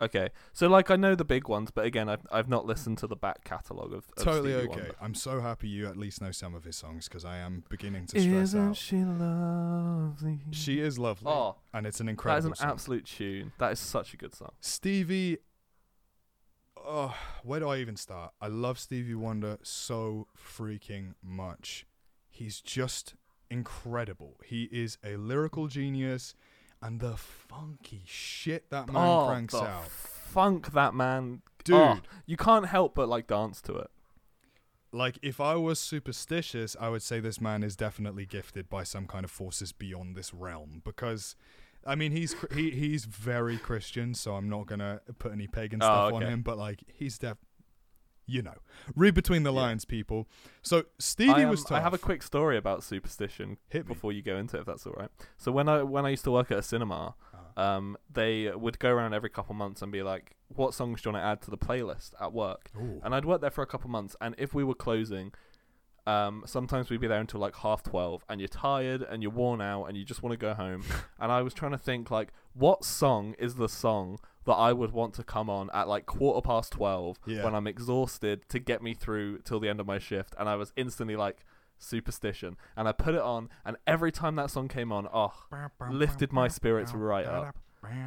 [0.00, 3.06] Okay, so like I know the big ones, but again, I've I've not listened to
[3.06, 4.80] the back catalogue of, of totally Stevie okay.
[4.80, 4.94] Wonder.
[5.00, 8.06] I'm so happy you at least know some of his songs because I am beginning
[8.06, 8.76] to stress Isn't out.
[8.76, 10.40] she lovely?
[10.50, 12.48] She is lovely, Oh, and it's an incredible.
[12.50, 12.70] that is an song.
[12.72, 13.52] absolute tune.
[13.58, 14.50] That is such a good song.
[14.60, 15.38] Stevie.
[16.76, 18.32] Oh, where do I even start?
[18.40, 21.86] I love Stevie Wonder so freaking much.
[22.28, 23.14] He's just
[23.50, 24.38] incredible.
[24.44, 26.34] He is a lyrical genius,
[26.82, 31.76] and the funky shit that man oh, cranks the out, funk that man, oh, dude.
[31.76, 33.90] Oh, you can't help but like dance to it.
[34.94, 39.06] Like, if I was superstitious, I would say this man is definitely gifted by some
[39.06, 40.82] kind of forces beyond this realm.
[40.84, 41.34] Because,
[41.86, 45.86] I mean, he's he he's very Christian, so I'm not gonna put any pagan Oh,
[45.86, 46.42] stuff on him.
[46.42, 47.38] But like, he's def,
[48.32, 48.54] you know,
[48.96, 49.60] read between the Yeah.
[49.60, 50.26] lines, people.
[50.62, 51.72] So Stevie um, was tough.
[51.78, 53.94] I have a quick story about superstition hit me.
[53.94, 55.10] before you go into it, if that's all right.
[55.36, 57.14] So when I when I used to work at a cinema,
[57.56, 61.08] Uh, um, they would go around every couple months and be like, "What songs do
[61.08, 63.00] you want to add to the playlist at work?" ooh.
[63.04, 65.32] And I'd work there for a couple months, and if we were closing,
[66.06, 69.60] um, sometimes we'd be there until like half twelve, and you're tired and you're worn
[69.60, 70.82] out, and you just want to go home.
[71.20, 74.92] and I was trying to think like, what song is the song that I would
[74.92, 77.44] want to come on at like quarter past twelve Yeah.
[77.44, 80.34] when I'm exhausted to get me through till the end of my shift?
[80.38, 81.44] And I was instantly like.
[81.84, 85.32] Superstition, and I put it on, and every time that song came on, oh,
[85.90, 87.56] lifted my spirits right up.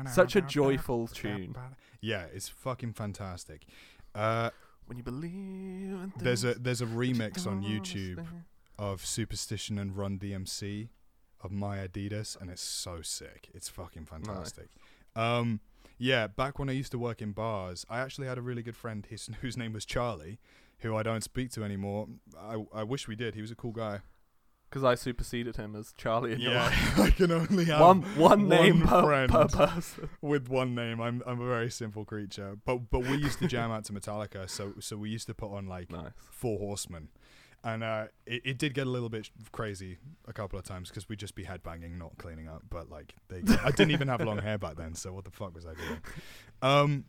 [0.10, 1.58] Such a joyful tune.
[2.00, 3.66] Yeah, it's fucking fantastic.
[4.14, 4.52] Uh,
[4.86, 8.44] When you believe there's a there's a remix on YouTube understand.
[8.80, 10.88] of Superstition and Run DMC
[11.42, 13.50] of My Adidas, and it's so sick.
[13.54, 14.70] It's fucking fantastic.
[15.18, 15.60] Um,
[15.98, 18.76] yeah, back when I used to work in bars, I actually had a really good
[18.76, 20.40] friend his, whose name was Charlie,
[20.80, 22.08] who I don't speak to anymore.
[22.40, 23.36] I, I wish we did.
[23.36, 24.00] He was a cool guy.
[24.70, 26.70] Because I superseded him as Charlie in Yeah.
[26.98, 29.32] I can only have One, one name one per, friend.
[29.32, 30.10] per person.
[30.22, 31.00] with one name.
[31.00, 32.58] I'm I'm a very simple creature.
[32.66, 35.52] But but we used to jam out to Metallica, so so we used to put
[35.52, 36.12] on like Nice.
[36.30, 37.08] Four Horsemen.
[37.66, 39.98] And uh, it, it did get a little bit crazy
[40.28, 42.62] a couple of times because we'd just be headbanging, not cleaning up.
[42.70, 45.56] But like, they, I didn't even have long hair back then, so what the fuck
[45.56, 46.00] was I doing?
[46.62, 47.06] Um,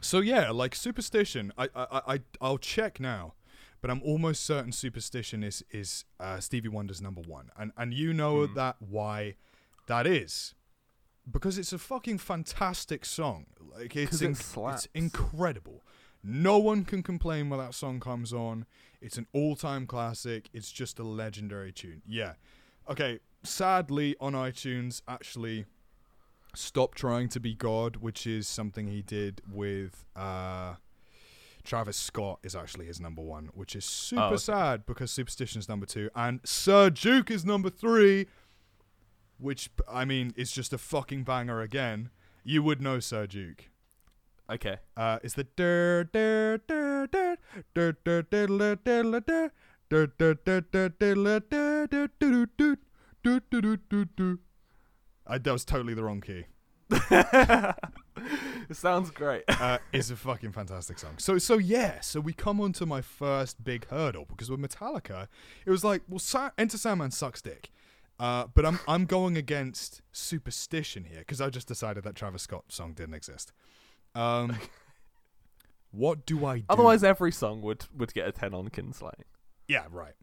[0.00, 1.52] so yeah, like superstition.
[1.56, 3.34] I I I I'll check now,
[3.80, 8.12] but I'm almost certain superstition is is uh, Stevie Wonder's number one, and and you
[8.12, 8.54] know Hmm.
[8.54, 9.36] that why
[9.86, 10.54] that is
[11.30, 13.46] because it's a fucking fantastic song.
[13.60, 15.84] Like it's it inc- it's incredible.
[16.24, 18.66] No one can complain when that song comes on.
[19.00, 20.48] It's an all-time classic.
[20.52, 22.02] It's just a legendary tune.
[22.06, 22.34] Yeah.
[22.88, 23.18] Okay.
[23.42, 25.64] Sadly, on iTunes, actually,
[26.54, 30.76] "Stop Trying to Be God," which is something he did with uh,
[31.64, 34.36] Travis Scott, is actually his number one, which is super okay.
[34.36, 38.26] sad because Superstition's number two and Sir Duke is number three,
[39.38, 42.10] which I mean is just a fucking banger again.
[42.44, 43.71] You would know Sir Duke.
[44.50, 44.76] Okay.
[44.96, 47.36] Uh, it's the dur dur dur dur
[47.74, 49.12] dur dur dur dur dur
[49.88, 50.08] dur dur
[52.58, 52.76] dur
[53.22, 54.38] dur dur dur dur.
[55.26, 56.46] I that was totally the wrong key.
[56.90, 57.76] it
[58.72, 59.44] sounds great.
[59.48, 61.14] Uh, it's a fucking fantastic song.
[61.18, 65.28] So so yeah, so we come on to my first big hurdle because with Metallica,
[65.64, 67.70] it was like, well, Sa- Enter Sandman sucks dick.
[68.18, 72.64] Uh, but I'm I'm going against superstition here because I just decided that Travis Scott
[72.68, 73.52] song didn't exist.
[74.14, 74.56] Um,
[75.90, 76.64] what do I do?
[76.68, 79.24] Otherwise, every song would, would get a 10 on Kingslaying.
[79.68, 80.14] Yeah, right.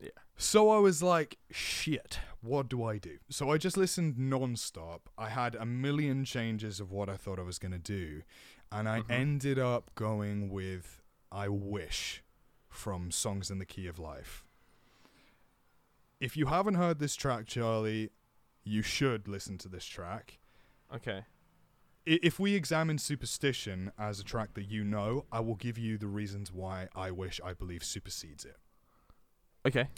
[0.00, 0.10] Yeah.
[0.36, 3.18] So I was like, shit, what do I do?
[3.28, 5.08] So I just listened non-stop.
[5.18, 8.22] I had a million changes of what I thought I was going to do,
[8.72, 9.10] and I Mhm.
[9.10, 12.22] ended up going with I Wish
[12.68, 14.44] from Songs in the Key of Life.
[16.20, 18.10] If you haven't heard this track, Charlie,
[18.64, 20.38] you should listen to this track.
[20.94, 21.24] Okay.
[22.06, 26.06] If we examine Superstition as a track that you know, I will give you the
[26.06, 28.56] reasons why I Wish I believe supersedes it.
[29.66, 29.88] Okay.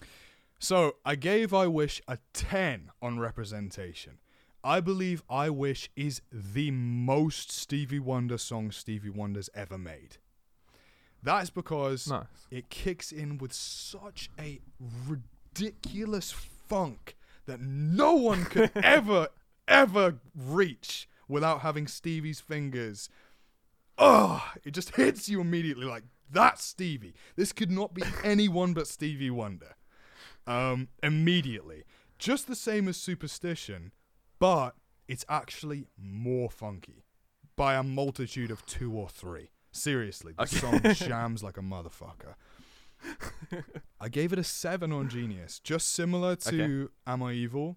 [0.58, 4.18] So I gave I Wish a 10 on representation.
[4.64, 10.18] I believe I Wish is the most Stevie Wonder song Stevie Wonder's ever made.
[11.22, 12.26] That's because Nice.
[12.50, 14.60] it kicks in with such a
[15.08, 19.28] ridiculous funk that no one could ever,
[19.68, 23.08] ever reach without having Stevie's fingers.
[23.98, 27.14] Oh, it just hits you immediately like that's Stevie.
[27.36, 29.74] This could not be anyone but Stevie Wonder.
[30.46, 31.84] Um, immediately,
[32.18, 33.92] just the same as Superstition,
[34.38, 34.74] but
[35.08, 37.04] it's actually more funky
[37.56, 39.50] by a multitude of two or three.
[39.72, 40.56] Seriously, the Okay.
[40.56, 42.34] song shams like a motherfucker.
[44.00, 47.76] I gave it a seven on Genius, just similar to Am I Evil.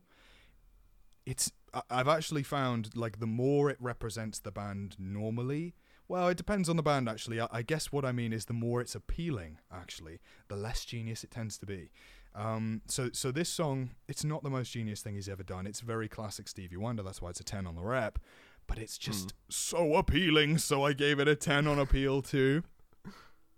[1.26, 1.52] It's
[1.89, 5.75] I've actually found like the more it represents the band normally.
[6.07, 7.41] Well, it depends on the band actually.
[7.41, 11.23] I, I guess what I mean is the more it's appealing actually, the less genius
[11.23, 11.91] it tends to be.
[12.33, 15.65] Um, so so this song, it's not the most genius thing he's ever done.
[15.65, 17.01] It's very classic Stevie Wonder.
[17.03, 18.19] That's why it's a ten on the rep.
[18.67, 20.57] But it's just so appealing.
[20.57, 22.63] So I gave it a ten on appeal too.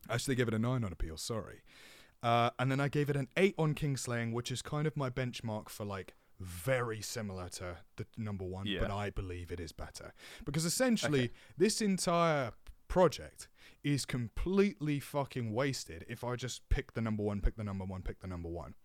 [0.09, 1.17] Actually, gave it a nine on appeal.
[1.17, 1.61] Sorry.
[2.23, 5.09] Uh, and then I gave it an eight on Kingslaying, which is kind of my
[5.09, 8.79] benchmark for like very similar to the number one, Yeah.
[8.81, 10.13] but I believe it is better
[10.45, 11.33] because essentially Okay.
[11.57, 12.51] this entire
[12.87, 13.47] project
[13.83, 18.01] is completely fucking wasted if I just pick the number one, pick the number one,
[18.01, 18.75] pick the number one.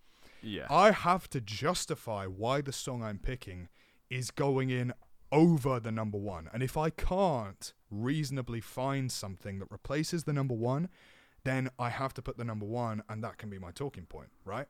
[0.41, 0.67] Yeah.
[0.69, 3.69] I have to justify why the song I'm picking
[4.09, 4.93] is going in
[5.31, 6.49] over the number one.
[6.53, 10.89] And if I can't reasonably find something that replaces the number one,
[11.43, 14.29] then I have to put the number one, and that can be my talking point,
[14.45, 14.67] right?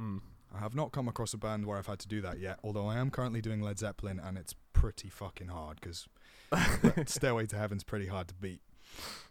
[0.00, 0.20] Mm.
[0.56, 2.86] I have not come across a band where I've had to do that yet, although
[2.86, 6.08] I am currently doing Led Zeppelin, and it's pretty fucking hard because
[7.06, 8.60] Stairway to Heaven's pretty hard to beat.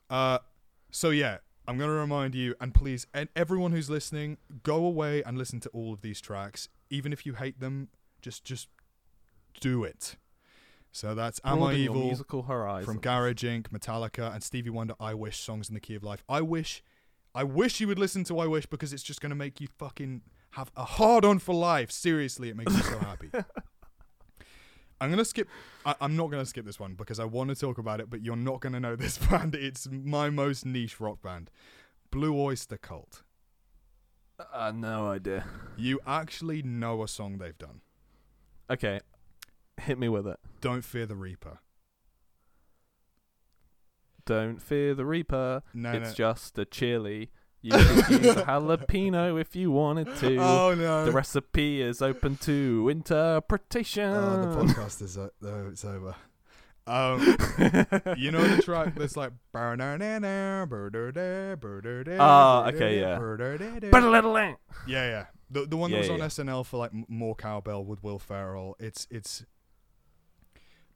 [0.09, 0.39] Uh,
[0.91, 5.37] so yeah, I'm gonna remind you, and please, and everyone who's listening, go away and
[5.37, 7.89] listen to all of these tracks, even if you hate them.
[8.21, 8.69] Just, just
[9.59, 10.15] do it.
[10.91, 12.85] So that's Am I Evil musical horizon.
[12.85, 14.95] from Garage Inc., Metallica, and Stevie Wonder.
[14.99, 16.23] I wish songs in the key of life.
[16.29, 16.83] I wish,
[17.33, 20.21] I wish you would listen to I wish because it's just gonna make you fucking
[20.55, 21.91] have a hard on for life.
[21.91, 23.29] Seriously, it makes me so happy.
[25.01, 25.49] I'm gonna skip.
[25.85, 28.23] I, I'm not gonna skip this one because I want to talk about it, but
[28.23, 29.53] you're not gonna know this band.
[29.53, 31.51] It's my most niche rock band,
[32.09, 33.23] Blue Oyster Cult.
[34.53, 35.45] Uh, no idea.
[35.75, 37.81] You actually know a song they've done.
[38.69, 39.01] Okay.
[39.81, 40.39] Hit me with it.
[40.61, 41.59] Don't fear the Reaper.
[44.25, 45.63] Don't fear the Reaper.
[45.73, 46.15] No, it's no.
[46.15, 47.31] just a chili.
[47.65, 50.37] You could use a jalapeno if you wanted to.
[50.39, 51.05] Oh no.
[51.05, 54.13] The recipe is open to interpretation.
[54.13, 56.15] Oh, the podcast is uh, oh, it's over.
[56.87, 57.19] Um,
[58.15, 59.31] you know the track that's like
[62.19, 63.17] Ah, okay, yeah.
[63.17, 63.87] yeah
[64.85, 65.09] yeah.
[65.09, 66.19] yeah the the one that was on.
[66.19, 69.43] SNL for like more cowbell with Will Ferrell it's it's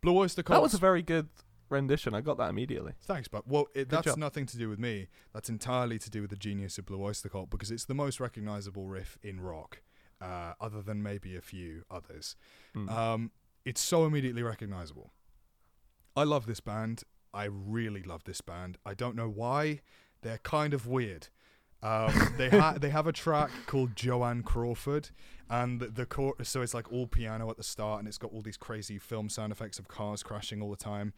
[0.02, 1.30] Blue Oyster Cult That was a very good
[1.70, 2.14] rendition.
[2.14, 2.94] I got that immediately.
[3.02, 4.18] Thanks, but well, it, that's job.
[4.18, 5.08] nothing to do with me.
[5.34, 8.20] That's entirely to do with the genius of Blue Oyster Cult because it's the most
[8.20, 9.82] recognizable riff in rock,
[10.22, 12.36] uh, other than maybe a few others.
[12.76, 12.92] Mm.
[12.92, 13.32] Um,
[13.66, 15.14] it's so immediately recognizable.
[16.16, 17.04] I love this band.
[17.34, 18.78] I really love this band.
[18.86, 19.82] I don't know why.
[20.22, 21.28] They're kind of weird.
[21.82, 25.10] Um, they ha- they have a track called Joanne Crawford,
[25.50, 28.34] and the, the chor- so it's like all piano at the start, and it's got
[28.34, 31.14] all these crazy film sound effects of cars crashing all the time.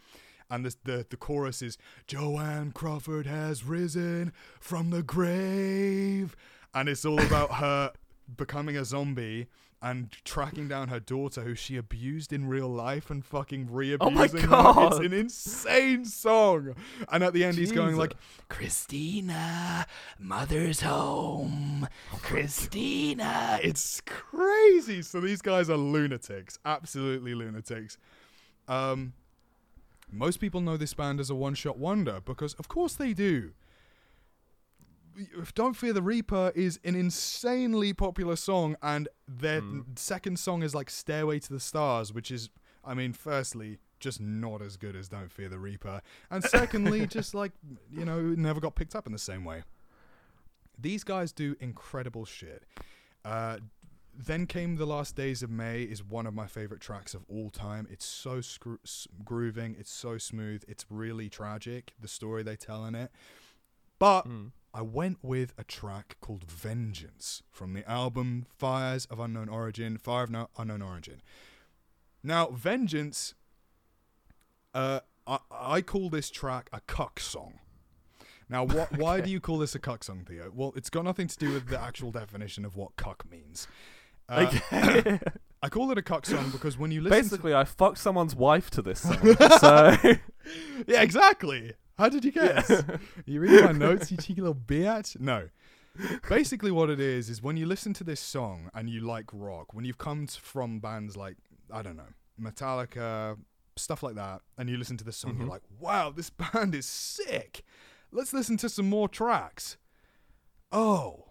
[0.51, 6.35] And the, the the chorus is Joanne Crawford has risen from the grave,
[6.73, 7.93] and it's all about her
[8.37, 9.47] becoming a zombie
[9.81, 14.73] and tracking down her daughter who she abused in real life and fucking re-abusing my
[14.73, 14.87] her.
[14.87, 16.75] It's an insane song.
[17.11, 18.13] And at the end he's going like
[18.47, 19.87] Christina,
[20.19, 21.87] mother's home.
[22.21, 23.59] Christina.
[23.63, 25.01] It's crazy.
[25.01, 27.97] So these guys are lunatics, absolutely lunatics.
[28.67, 29.13] Um
[30.11, 33.51] most people know this band as a one-shot wonder because of course they do.
[35.55, 39.99] Don't Fear the Reaper is an insanely popular song, and their Mm.
[39.99, 42.49] second song is like Stairway to the Stars, which is,
[42.83, 47.33] I mean, firstly, just not as good as Don't Fear the Reaper, and secondly, just
[47.35, 47.51] like,
[47.91, 49.63] you know, never got picked up in the same way.
[50.79, 52.63] These guys do incredible shit.
[53.23, 53.57] Uh,
[54.17, 57.49] then came the last days of May is one of my favorite tracks of all
[57.49, 57.87] time.
[57.89, 58.77] It's so scro-
[59.23, 59.75] grooving.
[59.79, 60.63] It's so smooth.
[60.67, 61.93] It's really tragic.
[61.99, 63.11] The story they tell in it.
[63.99, 64.51] But Mm.
[64.73, 70.23] I went with a track called Vengeance from the album Fires of Unknown Origin, Fire
[70.23, 71.21] of no- Unknown Origin.
[72.23, 73.33] Now, Vengeance,
[74.73, 77.59] uh, I, I call this track a cuck song.
[78.49, 80.51] Now, what, why do you call this a cuck song, Theo?
[80.53, 83.67] Well, it's got nothing to do with the actual definition of what cuck means.
[84.31, 85.19] Uh, Okay.
[85.63, 88.35] I call it a cock song because when you listen to Basically, I fucked someone's
[88.35, 89.35] wife to this song.
[89.59, 89.95] so
[90.87, 91.73] yeah, exactly.
[91.99, 92.83] How did you guess?
[93.27, 95.19] you reading my notes, you cheeky little bitch?
[95.19, 95.49] No.
[96.29, 99.73] Basically, what it is is when you listen to this song and you like rock,
[99.75, 101.35] when you've come from bands like
[101.71, 102.09] I don't know
[102.41, 103.37] Metallica,
[103.75, 105.51] stuff like that, and you listen to this song, you're Mhm.
[105.51, 107.63] like, "Wow, this band is sick.
[108.11, 109.77] Let's listen to some more tracks."
[110.71, 111.25] Oh,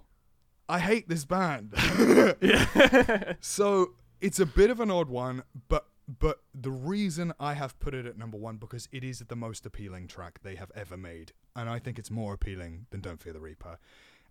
[0.71, 1.75] I hate this band.
[2.41, 3.33] yeah.
[3.41, 5.87] So it's a bit of an odd one, but
[6.19, 9.65] but the reason I have put it at number one because it is the most
[9.67, 13.33] appealing track they have ever made, and I think it's more appealing than "Don't Fear
[13.35, 13.79] the Reaper."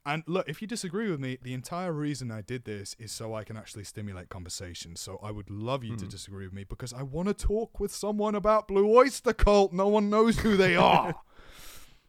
[0.05, 3.33] And look, if you disagree with me, the entire reason I did this is so
[3.35, 4.95] I can actually stimulate conversation.
[4.95, 6.09] So I would love you to Mhm.
[6.09, 9.73] disagree with me because I want to talk with someone about Blue Oyster Cult.
[9.73, 11.15] No one knows who they are.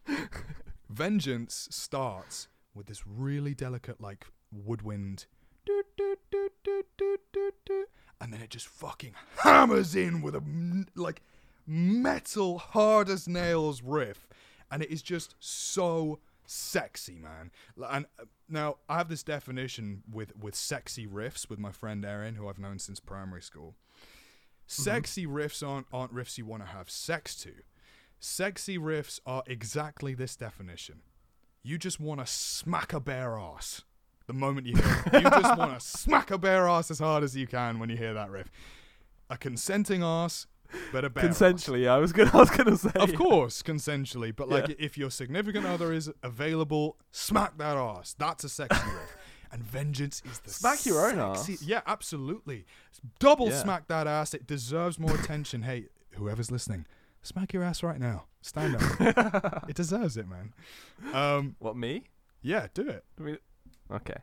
[0.89, 5.25] Vengeance starts with this really delicate, like woodwind,
[5.65, 7.85] do, do, do, do, do, do, do,
[8.19, 11.21] and then it just fucking hammers in with a like
[11.67, 14.27] metal hard as nails riff,
[14.71, 17.51] and it is just so sexy, man.
[17.89, 22.35] And uh, now I have this definition with with sexy riffs with my friend Erin,
[22.35, 23.75] who I've known since primary school.
[24.67, 27.51] Sexy riffs aren't aren't riffs you want to have sex to.
[28.19, 31.01] Sexy riffs are exactly this definition.
[31.63, 33.83] You just want to smack a bare ass
[34.27, 35.23] the moment you hear it.
[35.23, 37.97] You just want to smack a bare ass as hard as you can when you
[37.97, 38.49] hear that riff.
[39.29, 40.47] A consenting ass,
[40.91, 41.39] but a bare ass.
[41.39, 42.31] Consensually, I was gonna.
[42.33, 42.91] I was gonna say.
[42.95, 44.75] Of course, consensually, but like Yeah.
[44.79, 48.15] if your significant other is available, smack that ass.
[48.17, 49.17] That's a sexy riff.
[49.53, 51.61] And vengeance is the Smack your own sexy- ass.
[51.61, 52.65] Yeah, absolutely.
[53.19, 53.61] Double Yeah.
[53.61, 54.33] smack that ass.
[54.33, 55.63] It deserves more attention.
[55.63, 56.85] Hey, whoever's listening,
[57.21, 58.25] smack your ass right now.
[58.41, 59.65] Stand up.
[59.69, 60.53] it deserves it, man.
[61.13, 62.03] Um, What me?
[62.41, 63.03] yeah, do it.
[63.19, 63.37] I mean,
[63.91, 64.17] okay.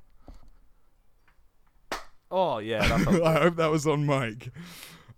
[2.30, 4.50] Oh yeah, that felt I hope that was on mic.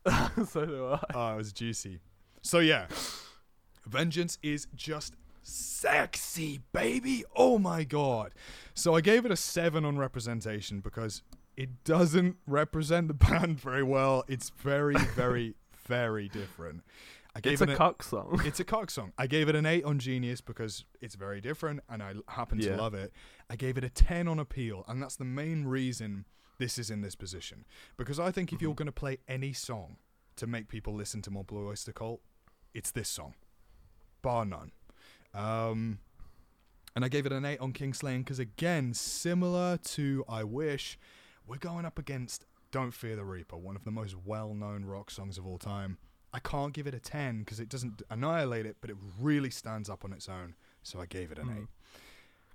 [0.48, 1.00] so do I.
[1.14, 1.98] Oh, it was juicy.
[2.42, 2.86] So yeah,
[3.86, 7.24] Vengeance is just sexy, baby.
[7.34, 8.32] Oh my god.
[8.74, 11.22] So I gave it a seven on representation because
[11.56, 14.24] it doesn't represent the band very well.
[14.28, 15.54] It's very, very,
[15.86, 16.82] very different.
[17.34, 18.40] I gave It's a it cuck song.
[18.44, 19.12] it's a cock song.
[19.16, 22.70] I gave it an 8 on Genius because it's very different and I happen Yeah.
[22.70, 23.12] to love it.
[23.48, 26.26] I gave it a 10 on Appeal, and that's the main reason
[26.58, 27.64] this is in this position.
[27.96, 28.76] Because I think if you're Mhm.
[28.76, 29.98] going to play any song
[30.36, 32.20] to make people listen to more Blue Oyster Cult,
[32.74, 33.34] it's this song,
[34.22, 34.72] bar none.
[35.32, 36.00] Um,
[36.96, 40.98] and I gave it an 8 on Kingslayer because, again, similar to I Wish,
[41.46, 45.10] we're going up against Don't Fear the Reaper, one of the most well known rock
[45.12, 45.98] songs of all time.
[46.32, 49.90] I can't give it a 10 because it doesn't annihilate it, but it really stands
[49.90, 50.54] up on its own.
[50.82, 51.62] So I gave it an Mm.
[51.62, 51.68] 8.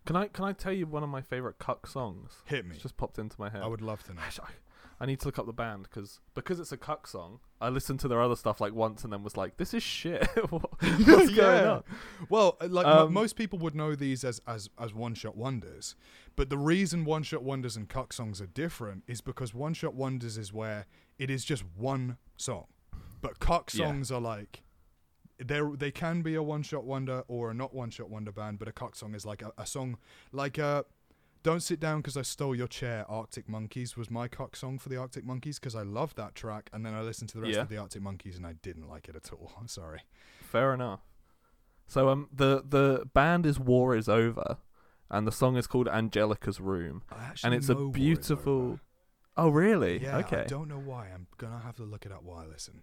[0.05, 2.41] Can I can I tell you one of my favorite cuck songs?
[2.45, 2.76] Hit me.
[2.76, 3.63] It's just popped into my head.
[3.63, 4.21] I would love to know.
[5.01, 7.39] I, need to look up the band because because it's a cuck song.
[7.59, 10.26] I listened to their other stuff like once and then was like, "This is shit.
[10.51, 11.84] What- What's going on?"
[12.30, 15.95] Well, uh, like Um, most people would know these as as as one shot wonders,
[16.36, 19.95] but the reason one shot wonders and cuck songs are different is because one shot
[19.95, 20.86] wonders is where
[21.17, 22.67] it is just one song,
[23.22, 23.86] but Yeah.
[23.86, 24.63] songs are like
[25.38, 28.59] they they can be a one shot wonder or a not one shot wonder band,
[28.59, 29.97] but a cock song is like a, a song
[30.32, 30.84] like uh
[31.43, 33.05] don't sit down because I stole your chair.
[33.07, 36.72] Arctic Monkeys was my cock song for the Arctic Monkeys because I loved that track,
[36.74, 37.61] and then I listened to the rest Yeah.
[37.61, 39.51] of the Arctic Monkeys and I didn't like it at all.
[39.59, 40.01] I'm sorry.
[40.41, 41.01] Fair enough.
[41.88, 44.57] So um, the the band is War Is Over,
[45.11, 47.03] and the song is called Angelica's Room,
[47.43, 48.80] and it's a beautiful.
[49.38, 50.01] Oh really?
[50.01, 50.41] Yeah, okay.
[50.41, 51.09] I don't know why.
[51.13, 52.82] I'm gonna have to look it up while I listen.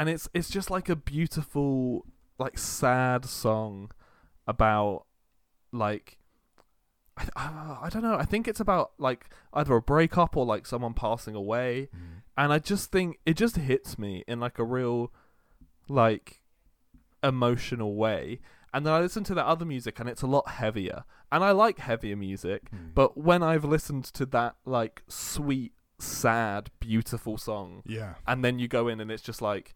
[0.00, 2.06] And it's it's just like a beautiful
[2.38, 3.90] like sad song
[4.46, 5.04] about
[5.72, 6.18] like
[7.16, 8.14] I, I, I don't know.
[8.14, 11.88] I think it's about like either a breakup or like someone passing away.
[12.36, 15.12] And i just think it just hits me in like a real
[15.88, 16.40] like
[17.22, 18.40] emotional way.
[18.72, 21.04] And then i listen to the other music and it's a lot heavier.
[21.32, 22.94] And i like heavier music Mm.
[22.94, 28.66] but when i've listened to that like sweet sad beautiful song yeah, and then you
[28.68, 29.74] go in and it's just like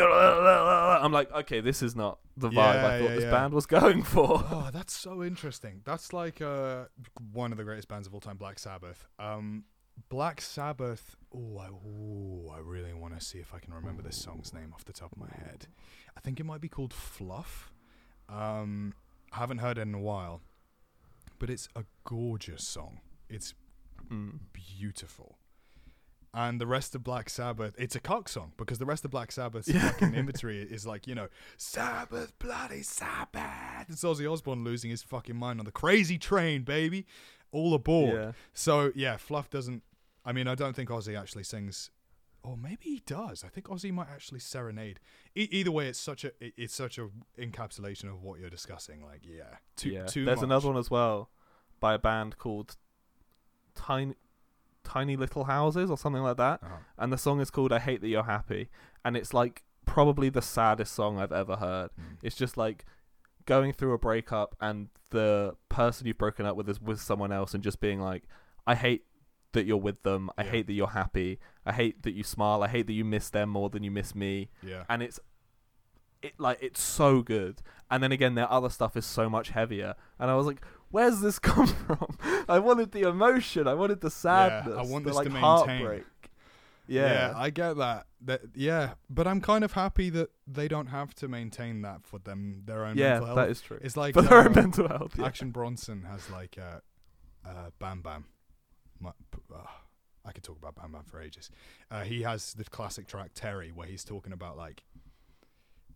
[0.00, 3.30] I'm like, okay, this is not the vibe Yeah, I thought yeah, this yeah.
[3.30, 4.42] band was going for.
[4.50, 5.82] oh, that's so interesting.
[5.84, 6.84] That's like uh,
[7.32, 9.06] one of the greatest bands of all time, Black Sabbath.
[9.18, 9.64] Um,
[10.08, 11.16] Black Sabbath.
[11.34, 14.72] Oh, I, ooh, I really want to see if I can remember this song's name
[14.74, 15.66] off the top of my head.
[16.16, 17.70] I think it might be called Fluff.
[18.28, 18.94] Um,
[19.32, 20.40] I haven't heard it in a while,
[21.38, 23.00] but it's a gorgeous song.
[23.28, 23.54] It's
[24.10, 24.40] Mm.
[24.52, 25.38] beautiful.
[26.34, 29.30] And the rest of Black Sabbath, it's a cock song because the rest of Black
[29.30, 29.90] Sabbath's Yeah.
[29.90, 31.28] fucking imagery is like, you know,
[31.58, 33.86] Sabbath, bloody Sabbath.
[33.90, 37.04] It's Ozzy Osbourne losing his fucking mind on the crazy train, baby.
[37.50, 38.14] All aboard.
[38.14, 38.32] Yeah.
[38.54, 39.82] So, yeah, Fluff doesn't.
[40.24, 41.90] I mean, I don't think Ozzy actually sings.
[42.44, 43.44] Or maybe he does.
[43.44, 45.00] I think Ozzy might actually serenade.
[45.36, 47.08] E- either way, it's such a it's such a
[47.38, 49.04] encapsulation of what you're discussing.
[49.04, 50.06] Like, yeah, too yeah.
[50.06, 50.44] too There's much.
[50.44, 51.28] another one as well
[51.78, 52.76] by a band called
[53.74, 54.14] Tiny
[54.84, 56.60] Tiny Little Houses or something like that.
[56.62, 56.76] Uh-huh.
[56.98, 58.68] And the song is called I Hate That You're Happy.
[59.04, 61.90] And it's like probably the saddest song I've ever heard.
[62.00, 62.18] Mm.
[62.22, 62.84] It's just like
[63.46, 67.54] going through a breakup and the person you've broken up with is with someone else
[67.54, 68.24] and just being like,
[68.66, 69.04] I hate
[69.52, 70.30] that you're with them.
[70.38, 70.50] I Yeah.
[70.50, 71.38] hate that you're happy.
[71.66, 72.62] I hate that you smile.
[72.62, 74.50] I hate that you miss them more than you miss me.
[74.62, 74.84] Yeah.
[74.88, 75.18] And it's
[76.22, 77.60] it like it's so good.
[77.90, 79.94] And then again their other stuff is so much heavier.
[80.18, 80.62] And I was like,
[80.92, 82.16] where's this come from?
[82.48, 83.66] I wanted the emotion.
[83.66, 84.74] I wanted the sadness.
[84.76, 85.42] Yeah, I want the, this like to maintain.
[85.80, 86.04] heartbreak.
[86.86, 87.32] Yeah.
[87.34, 88.06] I get that.
[88.24, 92.18] That yeah, but I'm kind of happy that they don't have to maintain that for
[92.20, 93.36] them their own Yeah, mental health.
[93.36, 93.78] that is true.
[93.82, 95.14] it's like For their uh, own mental health.
[95.18, 95.26] Yeah.
[95.26, 96.78] Action Bronson has like uh,
[97.48, 98.26] uh, Bam Bam.
[99.00, 99.10] My,
[99.52, 99.56] uh,
[100.24, 101.50] I could talk about Bam Bam for ages.
[101.90, 104.84] Uh, he has the classic track Terry, where he's talking about like,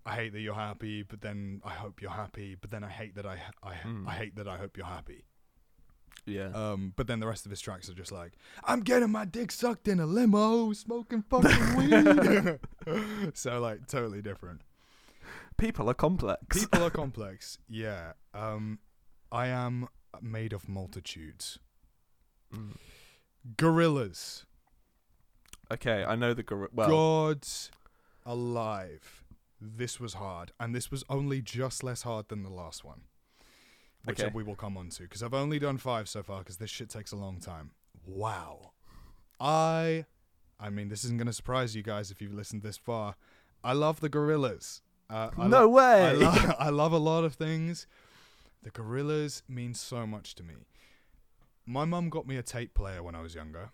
[0.07, 3.17] I hate that you're happy, but then I hope you're happy, but then I hate
[3.17, 4.07] that I I, Mm.
[4.09, 5.25] I hate that I hope you're happy.
[6.25, 6.51] Yeah.
[6.55, 8.33] Um, but then the rest of his tracks are just like,
[8.65, 12.59] I'm getting my dick sucked in a limo, smoking fucking weed.
[13.35, 14.63] so like totally different.
[15.57, 16.61] People are complex.
[16.61, 17.59] People are complex.
[17.69, 18.13] Yeah.
[18.35, 18.79] Um,
[19.33, 19.89] I am
[20.23, 21.59] made of multitudes.
[22.55, 22.77] Mm.
[23.57, 24.45] Gorillaz.
[25.73, 26.89] Okay, I know the gor- well.
[26.89, 27.71] God's
[28.25, 29.23] alive.
[29.61, 33.03] This was hard, and this was only just less hard than the last one,
[34.05, 34.31] which Okay.
[34.35, 36.91] we will come on to because I've only done five so far because this shit
[36.91, 37.71] takes a long time.
[38.07, 38.73] Wow,
[39.41, 40.05] I,
[40.61, 43.17] I mean, this isn't gonna surprise you guys if you've listened this far.
[43.65, 44.81] I love the Gorillaz.
[45.09, 46.05] Uh, no lo- way.
[46.09, 47.87] I, lo- I love a lot of things.
[48.63, 50.55] The Gorillaz mean so much to me.
[51.65, 53.71] My mum got me a tape player when I was younger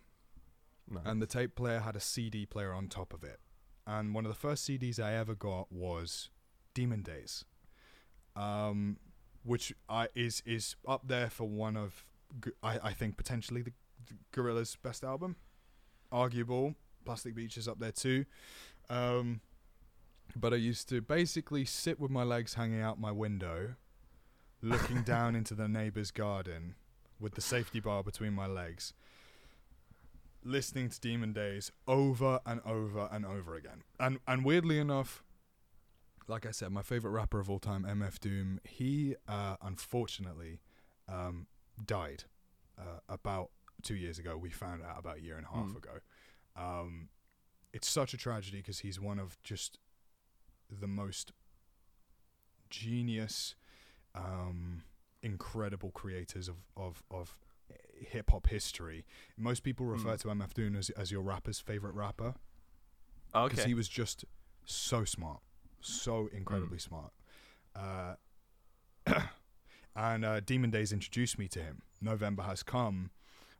[0.89, 1.01] No.
[1.05, 3.41] and the tape player had a CD player on top of it.
[3.87, 6.30] And one of the first CDs I ever got was
[6.74, 7.45] Demon Days,
[8.37, 8.99] um,
[9.43, 12.05] which I is is up there for one of
[12.62, 13.72] I think potentially the,
[14.07, 15.37] the Gorillaz' best album,
[16.11, 16.74] arguable.
[17.05, 18.24] Plastic Beach is up there too.
[18.89, 19.41] Um,
[20.37, 23.74] but I used to basically sit with my legs hanging out my window,
[24.62, 26.74] looking down into the neighbor's garden
[27.20, 28.95] with the safety bar between my legs,
[30.45, 33.82] listening to Demon Days over and over and over again.
[34.01, 35.22] And and weirdly enough,
[36.28, 40.61] like I said, my favorite rapper of all time, MF Doom, he uh, unfortunately
[41.09, 41.47] um,
[41.84, 42.24] died
[42.78, 43.51] uh, about
[43.82, 44.36] two years ago.
[44.36, 45.76] We found out about a year and a half Mm.
[45.76, 45.99] ago.
[46.57, 47.09] Um,
[47.72, 49.78] it's such a tragedy because he's one of just
[50.70, 51.32] the most
[52.70, 53.55] genius,
[54.14, 54.82] um,
[55.22, 57.36] incredible creators of of of
[57.95, 59.05] hip hop history.
[59.36, 60.20] Most people refer Mm.
[60.20, 62.34] to MF Doom as as your rapper's favorite rapper
[63.32, 63.68] because okay.
[63.68, 64.24] he was just
[64.64, 65.40] so smart,
[65.80, 67.12] so incredibly smart.
[67.74, 68.14] Uh,
[69.97, 71.82] and uh, Demon Days introduced me to him.
[72.01, 73.11] November Has Come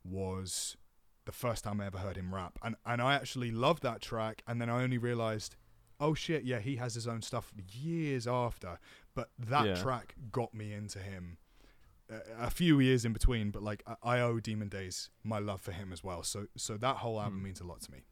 [0.05, 0.77] was
[1.25, 4.43] the first time I ever heard him rap, and and I actually loved that track.
[4.47, 5.57] And then I only realized,
[6.01, 8.79] oh shit, yeah, he has his own stuff years after.
[9.15, 9.75] But that Yeah.
[9.75, 11.39] track got me into him.
[12.39, 15.93] A few years in between, but like I- owe Demon Days my love for him
[15.93, 16.23] as well.
[16.23, 17.45] So so that whole album Mm.
[17.45, 18.03] means a lot to me.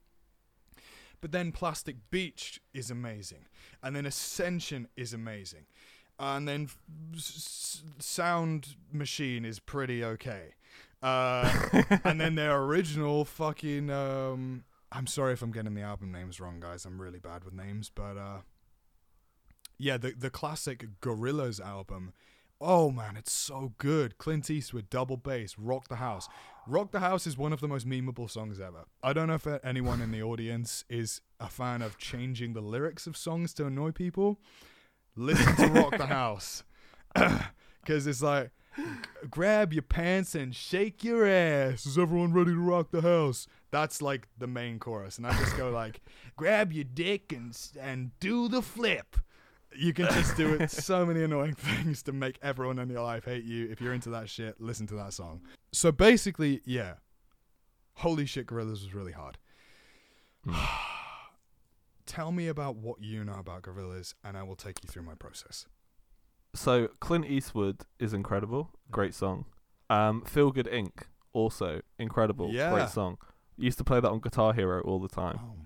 [1.21, 3.47] But then Plastic Beach is amazing,
[3.83, 5.67] and then Ascension is amazing,
[6.19, 6.79] and then f-
[7.15, 10.55] s- s- Song Machine is pretty okay,
[11.03, 11.51] uh,
[12.05, 13.91] and then their original fucking.
[13.91, 16.87] Um, I'm sorry if I'm getting the album names wrong, guys.
[16.87, 18.41] I'm really bad with names, but uh,
[19.79, 22.13] yeah, the the classic Gorillaz album.
[22.61, 24.19] Oh man, it's so good.
[24.19, 26.29] Clint Eastwood, double bass, Rock the House.
[26.67, 28.85] Rock the House is one of the most memeable songs ever.
[29.03, 33.07] I don't know if anyone in the audience is a fan of changing the lyrics
[33.07, 34.41] of songs to annoy people.
[35.17, 36.63] Listen to Rock the House.
[37.81, 38.51] Because it's like,
[39.31, 41.87] grab your pants and shake your ass.
[41.87, 43.47] Is everyone ready to rock the house?
[43.71, 46.03] That's like the main chorus, and I just go like,
[46.37, 49.17] grab your dick and and do the flip.
[49.77, 53.25] You can just do it so many annoying things to make everyone in your life
[53.25, 53.69] hate you.
[53.71, 55.43] If you're into that shit, listen to that song.
[55.73, 56.95] So basically, yeah.
[57.95, 59.39] Holy shit, Gorillaz was really hard.
[62.07, 65.15] Tell me about what you know about Gorillaz, and I will take you through my
[65.15, 65.67] process.
[66.55, 69.45] So Clint Eastwood is incredible, great song.
[69.89, 70.91] Um, Feel Good Inc.
[71.33, 72.73] also incredible, Yeah.
[72.73, 73.19] great song.
[73.57, 75.39] Used to play that on Guitar Hero all the time.
[75.41, 75.57] Oh.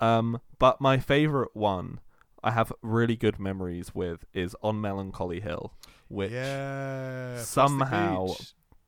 [0.00, 2.00] Um, but my favorite one
[2.44, 5.72] I have really good memories with is on Melancholy Hill,
[6.08, 8.28] which yeah, somehow-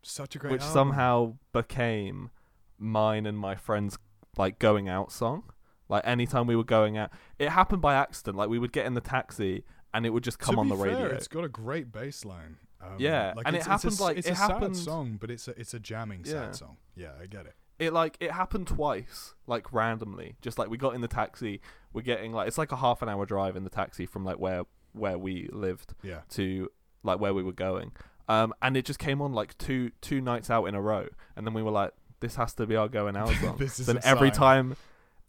[0.03, 0.73] such a great which album.
[0.75, 2.31] somehow became
[2.79, 3.99] mine and my friends
[4.37, 5.45] like going out song.
[5.89, 8.37] Like anytime we were going out, it happened by accident.
[8.37, 10.77] Like we would get in the taxi and it would just come to on the
[10.77, 11.07] fair, radio.
[11.07, 12.59] it's got a great bass line.
[12.81, 15.59] Um, Yeah, like and it a like, it's it a sad song, but it's a
[15.59, 16.33] it's a jamming Yeah.
[16.45, 16.77] sad song.
[16.95, 17.55] Yeah, I get it.
[17.79, 20.37] It like it happened twice like randomly.
[20.41, 21.61] Just like we got in the taxi
[21.93, 24.39] we're getting like it's like a half an hour drive in the taxi from like
[24.39, 24.62] where
[24.93, 26.70] where we lived Yeah, to
[27.03, 27.93] like where we were going.
[28.29, 31.09] Um and it just came on like two two nights out in a row.
[31.37, 33.57] And then we were like this has to be our going out song.
[33.59, 34.76] this is then every time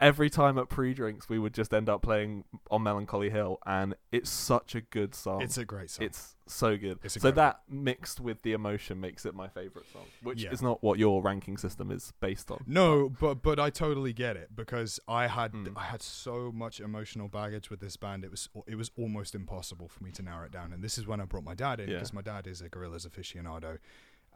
[0.02, 4.30] every time at pre-drinks we would just end up playing on melancholy hill and it's
[4.30, 6.06] such a good song It's a great song.
[6.06, 6.98] it's so good.
[7.04, 10.50] It's so that mixed with the emotion makes it my favorite song, which Yeah.
[10.52, 12.64] is not what your ranking system is based on.
[12.66, 15.74] No, but but I totally get it because I had Mm.
[15.78, 18.24] I had so much emotional baggage with this band.
[18.26, 20.74] It was it was almost impossible for me to narrow it down.
[20.74, 21.98] And this is when I brought my dad in Yeah.
[21.98, 23.78] because my dad is a Gorillaz aficionado.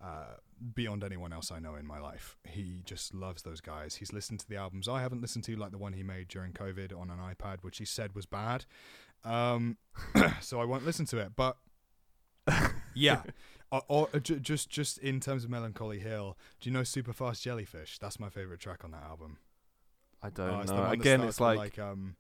[0.02, 0.36] Uh,
[0.76, 3.96] beyond anyone else I know in my life, he just loves those guys.
[3.96, 6.52] He's listened to the albums I haven't listened to, like the one he made during
[6.52, 8.66] COVID on an iPad, which he said was bad.
[9.24, 9.78] Um,
[10.42, 11.34] so I won't listen to it.
[11.36, 11.58] But
[12.94, 13.24] yeah,
[13.72, 17.14] or, or uh, ju- just just in terms of Melancholy Hill, do you know Super
[17.14, 18.00] Fast Jellyfish?
[18.00, 19.38] That's my favorite track on that album.
[20.22, 20.86] I don't it's know.
[20.86, 22.16] Again, it's with, like, um,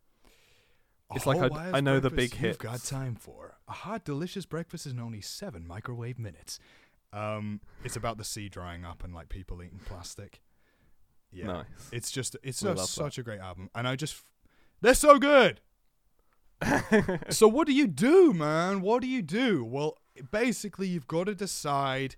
[1.13, 2.47] it's like I I know the big hit.
[2.47, 6.59] You've got time for a hot, delicious breakfast in only seven microwave minutes.
[7.13, 10.41] Um, it's about the sea drying up and like people eating plastic.
[11.31, 11.65] Yeah, nice.
[11.91, 12.87] it's just it's a, love that.
[12.87, 14.15] such a great album, and I just
[14.81, 15.61] they're so good.
[17.29, 18.81] so what do you do, man?
[18.81, 19.63] What do you do?
[19.63, 19.97] Well,
[20.31, 22.15] basically, you've got to decide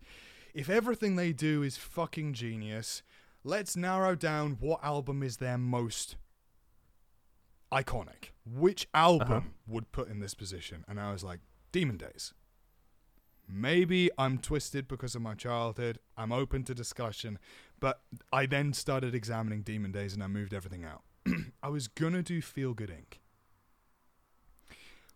[0.53, 3.03] if everything they do is fucking genius.
[3.43, 6.15] Let's narrow down what album is their most
[7.71, 8.29] iconic.
[8.45, 9.47] Which album Uh-huh.
[9.67, 10.83] would put in this position?
[10.87, 11.39] And I was like,
[11.71, 12.33] Demon Days.
[13.47, 15.99] Maybe I'm twisted because of my childhood.
[16.17, 17.37] I'm open to discussion.
[17.79, 18.01] But
[18.33, 21.03] I then started examining Demon Days and I moved everything out.
[21.63, 23.19] I was gonna do Feel Good Inc.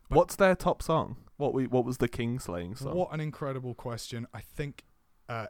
[0.10, 1.18] What's their top song?
[1.38, 2.96] What we what was the King slaying song?
[2.96, 4.28] What an incredible question.
[4.34, 4.84] I think.
[5.28, 5.48] Uh,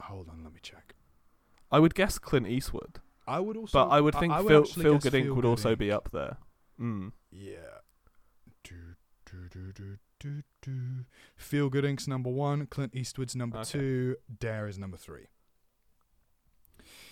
[0.00, 0.94] hold on, let me check.
[1.72, 3.78] I would guess Clint Eastwood, I would also.
[3.78, 5.34] but I would think I Phil, actually Phil guess Good Inc.
[5.34, 5.78] Would also Inc.
[5.78, 6.36] be up there.
[6.80, 7.12] Mm.
[7.30, 7.56] Yeah.
[8.62, 8.74] Do,
[9.50, 11.04] do, do, do, do.
[11.36, 12.66] Feel Good Inc.'s number one.
[12.66, 13.70] Clint Eastwood's number Okay.
[13.70, 14.16] two.
[14.40, 15.26] Dare is number three.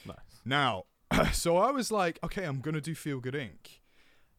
[0.07, 0.17] Nice.
[0.45, 0.85] Now,
[1.33, 3.81] so I was like, okay, I'm gonna do Feel Good Inc.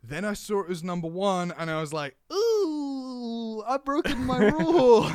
[0.05, 4.37] Then I saw it was number one, and I was like, ooh, I've broken my
[4.49, 5.09] rule.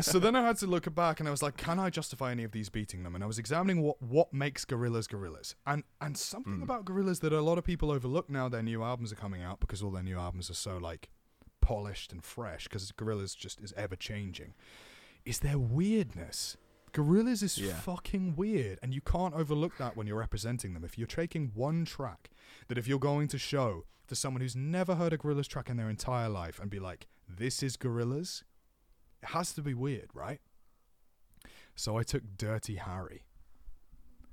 [0.00, 2.42] so then I had to look back, and I was like, can I justify any
[2.42, 3.14] of these beating them?
[3.14, 6.62] And I was examining what what makes Gorillaz Gorillaz, and and something Mm.
[6.64, 8.48] about Gorillaz that a lot of people overlook now.
[8.48, 11.10] Their new albums are coming out because all their new albums are so like
[11.60, 14.54] polished and fresh because Gorillaz just is ever changing.
[15.24, 16.56] Is their weirdness?
[16.92, 17.74] Gorillaz is Yeah.
[17.74, 20.82] fucking weird, and you can't overlook that when you're representing them.
[20.84, 22.30] If you're taking one track,
[22.68, 25.76] that if you're going to show to someone who's never heard a Gorillaz track in
[25.76, 28.42] their entire life and be like, "This is Gorillaz,"
[29.22, 30.40] it has to be weird, right?
[31.76, 33.24] So I took "Dirty Harry."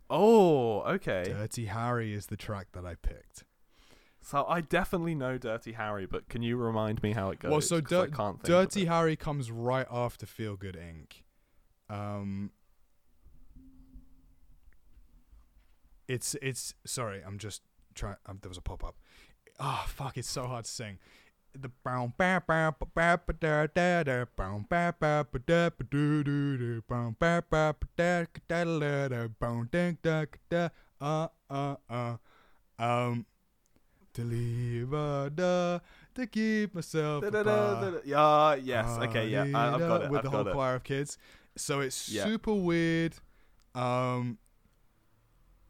[0.10, 1.26] Oh, okay.
[1.26, 3.44] "Dirty Harry" is the track that I picked.
[4.28, 7.50] So I definitely know Dirty Harry, but can you remind me how it goes?
[7.50, 8.84] Well, so Dir- can't think Dirty.
[8.84, 11.24] Harry comes right after Feel Good Inc.
[11.90, 12.52] Um,
[16.10, 17.62] it's it's sorry, I'm just
[17.96, 18.18] trying.
[18.26, 18.98] Um, there was a pop up.
[19.62, 20.18] Ah, fuck!
[20.18, 21.00] It's so hard to sing.
[21.58, 25.70] The bow da da da bow da bow ba da
[27.96, 30.68] da da da da bow ding da da
[31.00, 32.18] uh uh uh
[32.78, 33.26] um
[34.18, 35.80] to leave a da
[36.16, 37.24] to keep myself.
[37.24, 38.00] Da-da-da-da-da.
[38.04, 38.88] Yeah, yes.
[39.08, 39.44] Okay, yeah.
[39.54, 40.10] I, I've got it.
[40.10, 40.54] With I've the whole it.
[40.54, 41.18] choir of kids.
[41.56, 42.26] So it's Yeah.
[42.26, 43.14] super weird.
[43.76, 44.40] Um,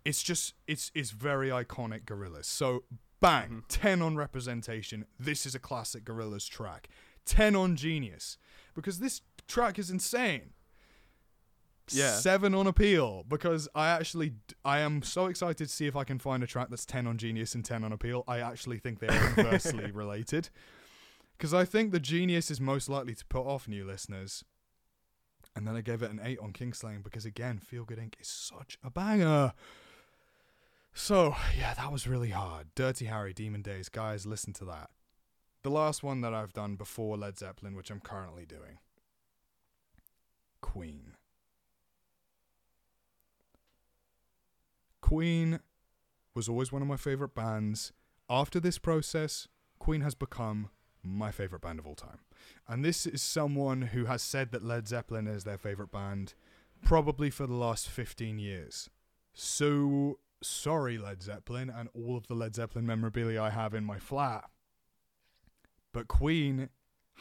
[0.06, 2.46] it's just it's it's very iconic Gorillaz.
[2.46, 2.84] So
[3.20, 3.64] bang, Mhm.
[3.68, 5.06] ten on representation.
[5.20, 6.88] This is a classic Gorillaz track.
[7.26, 8.38] Ten on genius
[8.74, 10.54] because this track is insane.
[11.92, 12.12] Yeah.
[12.12, 14.34] Seven on appeal because I actually
[14.66, 17.18] I am so excited to see if I can find a track that's ten on
[17.18, 18.24] Genius and ten on appeal.
[18.28, 20.50] I actually think they are inversely related
[21.38, 24.44] because I think the Genius is most likely to put off new listeners.
[25.56, 28.14] And then I gave it an eight on Kingslaying because again, Feel Good Inc.
[28.20, 29.54] is such a banger.
[30.94, 32.68] So yeah, that was really hard.
[32.76, 34.90] Dirty Harry, Demon Days, guys, listen to that.
[35.64, 38.80] The last one that I've done before Led Zeppelin, which I'm currently doing.
[40.62, 41.14] Queen.
[45.08, 45.62] Queen
[46.36, 47.94] was always one of my favorite bands.
[48.30, 49.48] After this process,
[49.80, 50.70] Queen has become
[51.02, 52.20] my favorite band of all time.
[52.68, 56.34] And this is someone who has said that Led Zeppelin is their favorite band
[56.84, 58.90] probably for the last 15 years.
[59.34, 64.00] So sorry, Led Zeppelin, and all of the Led Zeppelin memorabilia I have in my
[64.00, 64.50] flat.
[65.94, 66.68] But Queen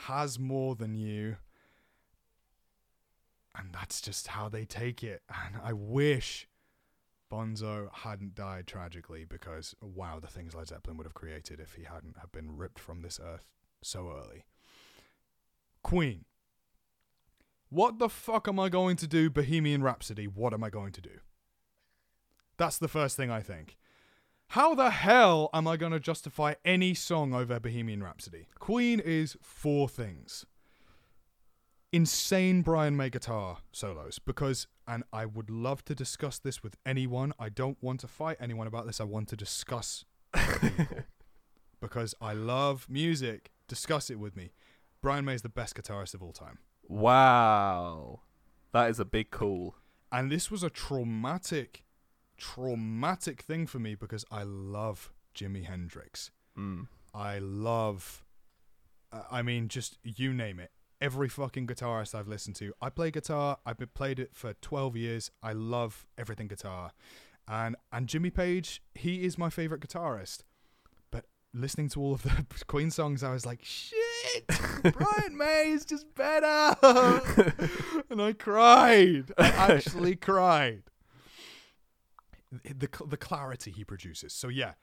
[0.09, 1.37] has more than you.
[3.55, 5.23] And that's just how they take it.
[5.29, 6.49] And I wish
[7.31, 11.85] Bonzo hadn't died tragically because, wow, the things Led Zeppelin would have created if he
[11.85, 13.47] hadn't have been ripped from this earth
[13.83, 14.45] so early.
[15.83, 16.25] Queen.
[17.69, 19.29] What the fuck am I going to do?
[19.29, 20.27] Bohemian Rhapsody.
[20.27, 21.19] What am I going to do?
[22.57, 23.77] That's the first thing I think.
[24.51, 28.47] How the hell am I going to justify any song over Bohemian Rhapsody?
[28.61, 30.47] Queen is four things.
[31.93, 37.33] Insane Brian May guitar solos because, and I would love to discuss this with anyone.
[37.39, 39.01] I don't want to fight anyone about this.
[39.01, 40.05] I want to discuss
[41.81, 43.51] because I love music.
[43.69, 44.53] Discuss it with me.
[45.01, 46.59] Brian May is the best guitarist of all time.
[46.89, 48.21] Wow.
[48.73, 49.77] That is a big call.
[50.11, 51.85] And this was a traumatic,
[52.37, 56.31] traumatic thing for me because I love Jimi Hendrix.
[56.59, 56.89] Mm.
[57.15, 58.25] I love,
[59.31, 60.71] I mean, just you name it.
[61.01, 62.73] Every fucking guitarist I've listened to.
[62.81, 63.59] I play guitar.
[63.67, 65.31] I've been played it for 12 years.
[65.43, 66.93] I love everything guitar.
[67.49, 70.41] And and Jimmy Page, he is my favorite guitarist.
[71.11, 74.47] But listening to all of the Queen songs, I was like, shit,
[74.83, 76.77] Brian May is just better.
[78.11, 79.33] and I cried.
[79.39, 80.83] I actually cried.
[82.51, 84.33] The, the clarity he produces.
[84.33, 84.75] So yeah,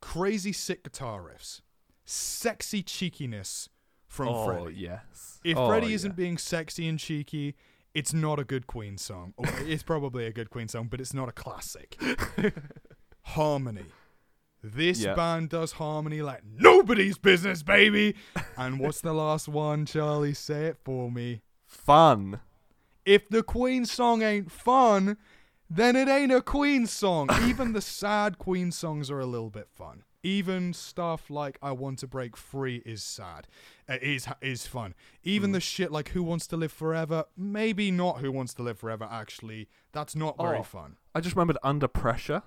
[0.00, 1.60] crazy sick guitar riffs,
[2.04, 3.68] sexy cheekiness
[4.14, 4.76] from oh, Freddie.
[4.78, 5.40] yes.
[5.44, 6.16] If Oh, Freddie isn't yeah.
[6.16, 7.54] being sexy and cheeky,
[7.94, 9.34] it's not a good Queen song.
[9.36, 12.00] Or it's probably a good Queen song, but it's not a classic.
[13.22, 13.86] harmony.
[14.62, 15.14] This Yeah.
[15.14, 18.14] band does harmony like nobody's business, baby.
[18.56, 20.32] and what's the last one, Charlie?
[20.34, 21.42] Say it for me.
[21.66, 22.40] Fun.
[23.04, 25.18] If the Queen song ain't fun,
[25.68, 27.28] then it ain't a Queen song.
[27.46, 30.04] Even the sad Queen songs are a little bit fun.
[30.24, 33.46] Even stuff like "I Want to Break Free" is sad,
[33.88, 34.94] It is is fun.
[35.22, 35.52] Even mm.
[35.52, 39.06] the shit like "Who Wants to Live Forever," maybe not "Who Wants to Live Forever."
[39.10, 40.62] Actually, that's not very Oh.
[40.62, 40.96] fun.
[41.14, 42.42] I just remembered Under Pressure.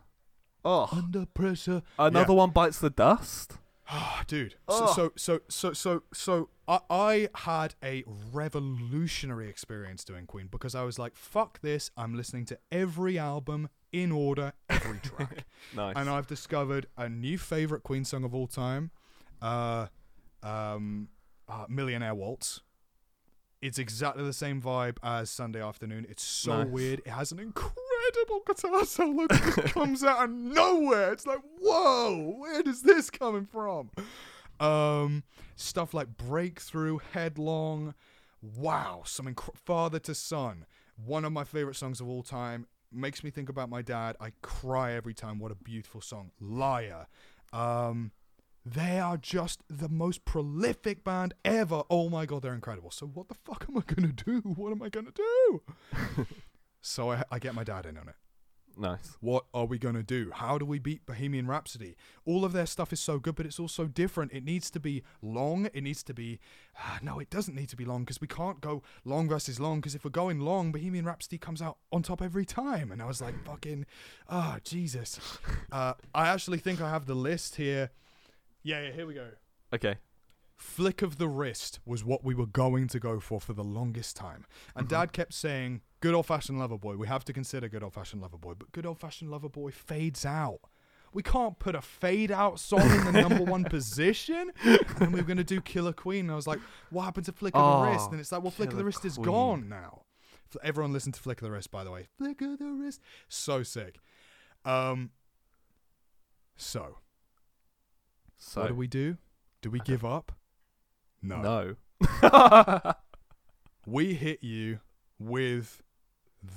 [0.65, 0.89] Oh.
[0.91, 3.57] Under pressure, Another one bites the dust.
[3.90, 4.56] Ah, dude.
[4.70, 10.76] So, so, so, so, so, so, I, I had a revolutionary experience doing Queen because
[10.76, 11.90] I was like, "Fuck this!
[11.96, 15.96] I'm listening to every album in order, every track." Nice.
[15.96, 18.92] and I've discovered a new favorite Queen song of all time,
[19.42, 19.88] uh,
[20.44, 21.08] um,
[21.48, 22.62] uh, "Millionaire Waltz."
[23.62, 26.06] It's exactly the same vibe as Sunday Afternoon.
[26.10, 26.68] It's so Nice.
[26.72, 27.00] weird.
[27.00, 27.82] It has an incredible
[28.14, 31.14] guitar solo that comes out of nowhere.
[31.14, 33.91] It's like, whoa, where is this coming from?
[34.60, 35.24] Um,
[35.55, 37.93] stuff like Breakthrough, Headlong.
[38.41, 40.66] Wow, some inc- Father to Son.
[41.03, 42.68] One of my favorite songs of all time.
[42.91, 44.16] Makes me think about my dad.
[44.20, 45.39] I cry every time.
[45.39, 46.32] What a beautiful song.
[46.39, 47.08] Liar.
[47.51, 48.12] Um,
[48.66, 51.84] they are just the most prolific band ever.
[51.89, 52.91] Oh my god, they're incredible.
[52.91, 54.39] So what the fuck am I gonna do?
[54.55, 55.62] What am I gonna do?
[56.82, 58.15] so I, I get my dad in on it.
[58.80, 59.17] nice.
[59.21, 60.32] What are we going to do?
[60.34, 61.95] How do we beat Bohemian Rhapsody?
[62.25, 64.32] All of their stuff is so good, but it's also different.
[64.34, 65.67] It needs to be long.
[65.73, 66.39] It needs to be.
[66.78, 69.80] ah, no, it doesn't need to be long because we can't go long versus long
[69.80, 72.91] because if we're going long, Bohemian Rhapsody comes out on top every time.
[72.91, 73.86] And I was like, fucking.
[74.30, 75.19] Oh, Jesus.
[75.69, 77.89] Uh, I actually think I have the list here.
[78.63, 79.28] Yeah, yeah, here we go.
[79.73, 79.95] Okay.
[80.58, 84.16] Flick of the wrist was what we were going to go for for the longest
[84.16, 84.45] time.
[84.76, 86.95] And dad kept saying, good old fashioned lover boy.
[86.97, 88.53] We have to consider good old fashioned lover boy.
[88.58, 90.60] But good old fashioned lover boy fades out.
[91.14, 94.51] We can't put a fade out song in the number one position.
[94.64, 96.26] And then we were going to do Killer Queen.
[96.26, 98.05] And I was like, what happened to Flick of the Wrist?
[98.08, 100.01] Oh, And it's like, well, Flick of the Wrist is gone now.
[100.64, 102.08] Everyone listen to Flick of the Wrist, by the way.
[102.18, 103.01] Flick of the Wrist.
[103.30, 103.99] So sick.
[104.66, 105.12] Um,
[106.55, 106.97] so,
[108.38, 109.18] So what do we do?
[109.62, 110.32] Do we give up?
[111.22, 111.76] No.
[112.22, 112.93] no.
[113.86, 114.80] we hit you
[115.20, 115.82] with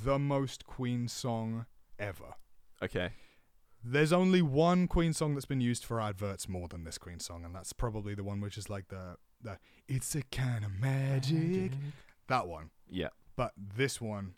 [0.05, 1.67] the most Queen song
[1.99, 2.35] ever.
[2.83, 3.13] Okay.
[3.83, 7.45] There's only one Queen song that's been used for adverts more than this Queen song,
[7.45, 9.59] and that's probably the one which is like the the
[9.89, 11.73] "It's a kind of magic."
[12.29, 12.71] That one.
[12.89, 13.09] Yeah.
[13.37, 14.35] But this one,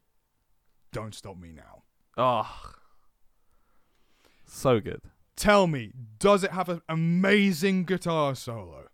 [0.93, 1.83] "Don't Stop Me Now."
[2.17, 2.75] Oh.
[4.47, 5.01] So good.
[5.35, 8.89] Tell me, does it have an amazing guitar solo?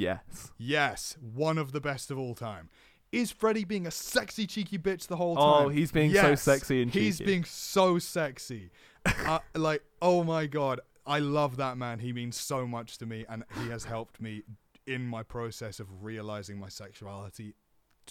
[0.00, 0.52] Yes.
[0.56, 2.70] Yes, one of the best of all time.
[3.12, 5.66] Is Freddie being a sexy cheeky bitch the whole time?
[5.66, 7.04] Oh, he's being so sexy and cheeky.
[7.04, 8.70] He's being so sexy.
[9.04, 11.98] uh, like, oh my god, I love that man.
[11.98, 14.42] He means so much to me, and he has helped me
[14.86, 17.54] in my process of realizing my sexuality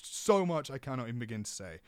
[0.01, 1.79] so much I cannot even begin to say.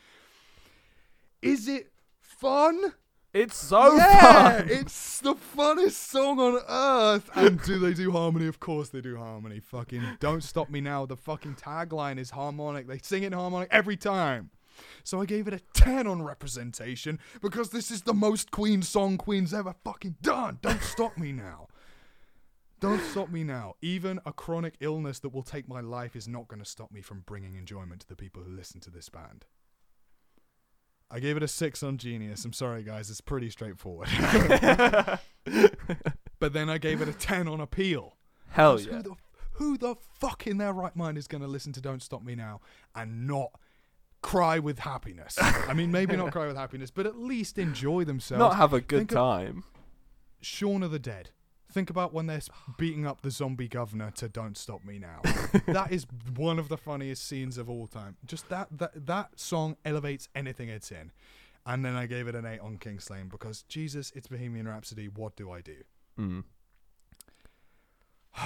[1.41, 2.93] Is it fun?
[3.34, 4.67] It's so yeah, fun.
[4.69, 7.29] it's the funnest song on earth.
[7.34, 8.47] And do they do harmony?
[8.47, 9.61] Of course they do harmony.
[9.61, 11.05] Fucking don't stop me now.
[11.05, 12.88] The fucking tagline is harmonic.
[12.88, 14.49] They sing it in harmonic every time.
[15.03, 19.17] So I gave it a 10 on representation because this is the most Queen song
[19.17, 20.59] Queen's ever fucking done.
[20.61, 21.67] Don't stop me now.
[22.82, 23.75] Don't stop me now.
[23.82, 27.01] Even a chronic illness that will take my life is not going to stop me
[27.01, 29.45] from bringing enjoyment to the people who listen to this band.
[31.12, 32.45] I gave it a six on Genius.
[32.45, 33.09] I'm sorry, guys.
[33.09, 34.07] It's pretty straightforward.
[36.39, 38.16] but then I gave it a 10 on Appeal.
[38.49, 38.93] Hell yeah.
[38.93, 39.16] Who the,
[39.53, 42.36] who the fuck in their right mind is going to listen to Don't Stop Me
[42.36, 42.62] Now
[42.95, 43.51] and not
[44.22, 45.38] cry with happiness?
[45.39, 48.39] I mean, maybe not cry with happiness, but at least enjoy themselves.
[48.39, 49.66] Not have a good Think time.
[50.39, 51.32] Shaun of the Dead.
[51.72, 52.41] Think about when they're
[52.78, 55.22] beating up the zombie governor to "Don't Stop Me Now."
[55.67, 56.05] that is
[56.36, 58.17] one of the funniest scenes of all time.
[58.26, 61.11] Just that that that song elevates anything it's in.
[61.65, 65.07] And then I gave it an eight on Kingslaying because Jesus, it's Bohemian Rhapsody.
[65.07, 65.78] What do I do?
[66.19, 66.43] Mm.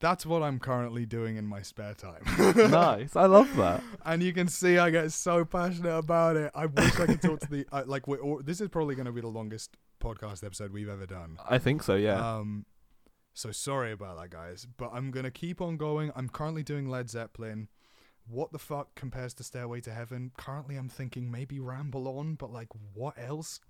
[0.00, 2.22] That's what I'm currently doing in my spare time.
[2.70, 3.16] nice.
[3.16, 3.82] I love that.
[4.04, 6.52] and you can see I get so passionate about it.
[6.54, 8.06] I wish I could talk to the uh, like.
[8.06, 11.38] We're, or, this is probably going to be the longest podcast episode we've ever done.
[11.48, 12.36] I think so, yeah.
[12.38, 12.66] Um,
[13.34, 14.66] so sorry about that, guys.
[14.76, 16.10] But I'm gonna keep on going.
[16.16, 17.68] I'm currently doing Led Zeppelin.
[18.26, 20.32] What the fuck compares to Stairway to Heaven?
[20.36, 23.60] Currently, I'm thinking maybe Ramble On, but like, what else?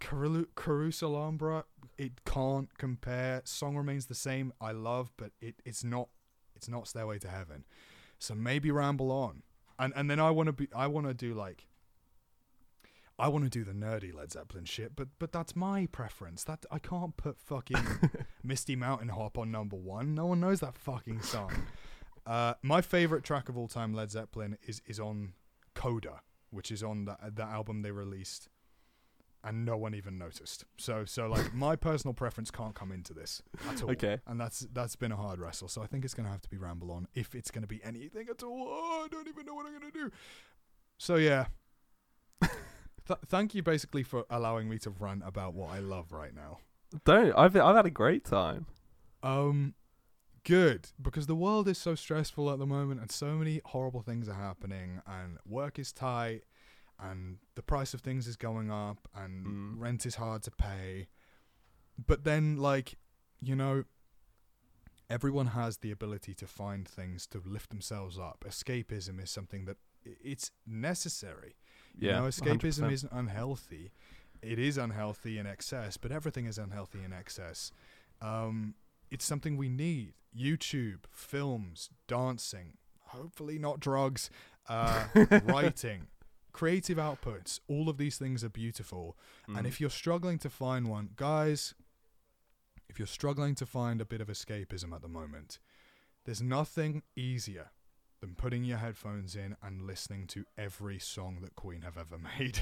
[0.00, 1.64] Caru- Caruso Alhambra,
[1.98, 3.42] it can't compare.
[3.44, 4.52] Song remains the same.
[4.60, 6.08] I love, but it, it's not.
[6.56, 7.64] It's not Stairway to Heaven.
[8.18, 9.42] So maybe Ramble On,
[9.78, 10.68] and and then I want to be.
[10.74, 11.66] I want to do like.
[13.18, 16.42] I want to do the nerdy Led Zeppelin shit, but but that's my preference.
[16.44, 17.76] That I can't put fucking
[18.42, 20.14] Misty Mountain Hop on number one.
[20.14, 21.52] No one knows that fucking song.
[22.26, 25.34] Uh, my favorite track of all time, Led Zeppelin, is is on
[25.74, 28.48] Coda, which is on the the album they released,
[29.44, 30.64] and no one even noticed.
[30.76, 33.90] So so like my personal preference can't come into this at all.
[33.92, 34.18] Okay.
[34.26, 35.68] and that's that's been a hard wrestle.
[35.68, 38.26] So I think it's gonna have to be Ramble On if it's gonna be anything
[38.28, 38.66] at all.
[38.68, 40.10] Oh, I don't even know what I'm gonna do.
[40.98, 41.46] So yeah.
[43.06, 46.58] Th- thank you basically for allowing me to rant about what I love right now.
[47.04, 47.32] Don't.
[47.36, 48.66] I've I've had a great time.
[49.22, 49.74] Um,
[50.44, 54.28] good because the world is so stressful at the moment, and so many horrible things
[54.28, 56.42] are happening, and work is tight,
[57.00, 59.80] and the price of things is going up, and Mm.
[59.80, 61.08] rent is hard to pay.
[62.06, 62.96] But then, like,
[63.40, 63.84] you know,
[65.10, 68.44] everyone has the ability to find things to lift themselves up.
[68.46, 71.56] Escapism is something that it's necessary.
[71.98, 72.20] You Yeah.
[72.20, 72.92] know, escapism 100%.
[72.92, 73.92] isn't unhealthy.
[74.42, 77.70] It is unhealthy in excess, but everything is unhealthy in excess.
[78.20, 78.74] Um,
[79.10, 80.14] it's something we need.
[80.36, 82.76] YouTube, films, dancing,
[83.06, 84.28] hopefully not drugs,
[84.68, 85.06] uh,
[85.44, 86.08] writing,
[86.52, 87.60] creative outputs.
[87.68, 89.16] All of these things are beautiful.
[89.46, 89.66] And Mm.
[89.66, 91.74] if you're struggling to find one, guys,
[92.88, 95.58] if you're struggling to find a bit of escapism at the moment,
[96.24, 97.70] there's nothing easier
[98.24, 102.60] than putting your headphones in and listening to every song that Queen have ever made.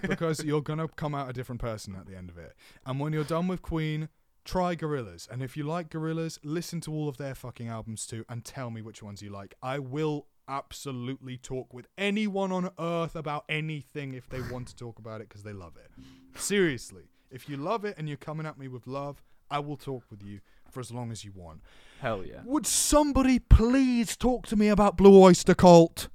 [0.08, 2.54] because you're going to come out a different person at the end of it.
[2.86, 4.08] And when you're done with Queen,
[4.44, 5.28] try Gorillaz.
[5.28, 8.70] And if you like Gorillaz, listen to all of their fucking albums too and tell
[8.70, 9.56] me which ones you like.
[9.60, 15.00] I will absolutely talk with anyone on earth about anything if they want to talk
[15.00, 15.90] about it because they love it.
[16.38, 17.10] Seriously.
[17.32, 20.22] If you love it and you're coming at me with love, I will talk with
[20.22, 20.40] you
[20.70, 21.60] for as long as you want.
[22.00, 22.40] Hell yeah.
[22.44, 26.08] Would somebody please talk to me about Blue Oyster Cult?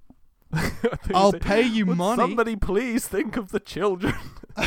[1.14, 2.22] I'll Say, pay you "Would money.
[2.22, 4.16] Somebody please think of the children.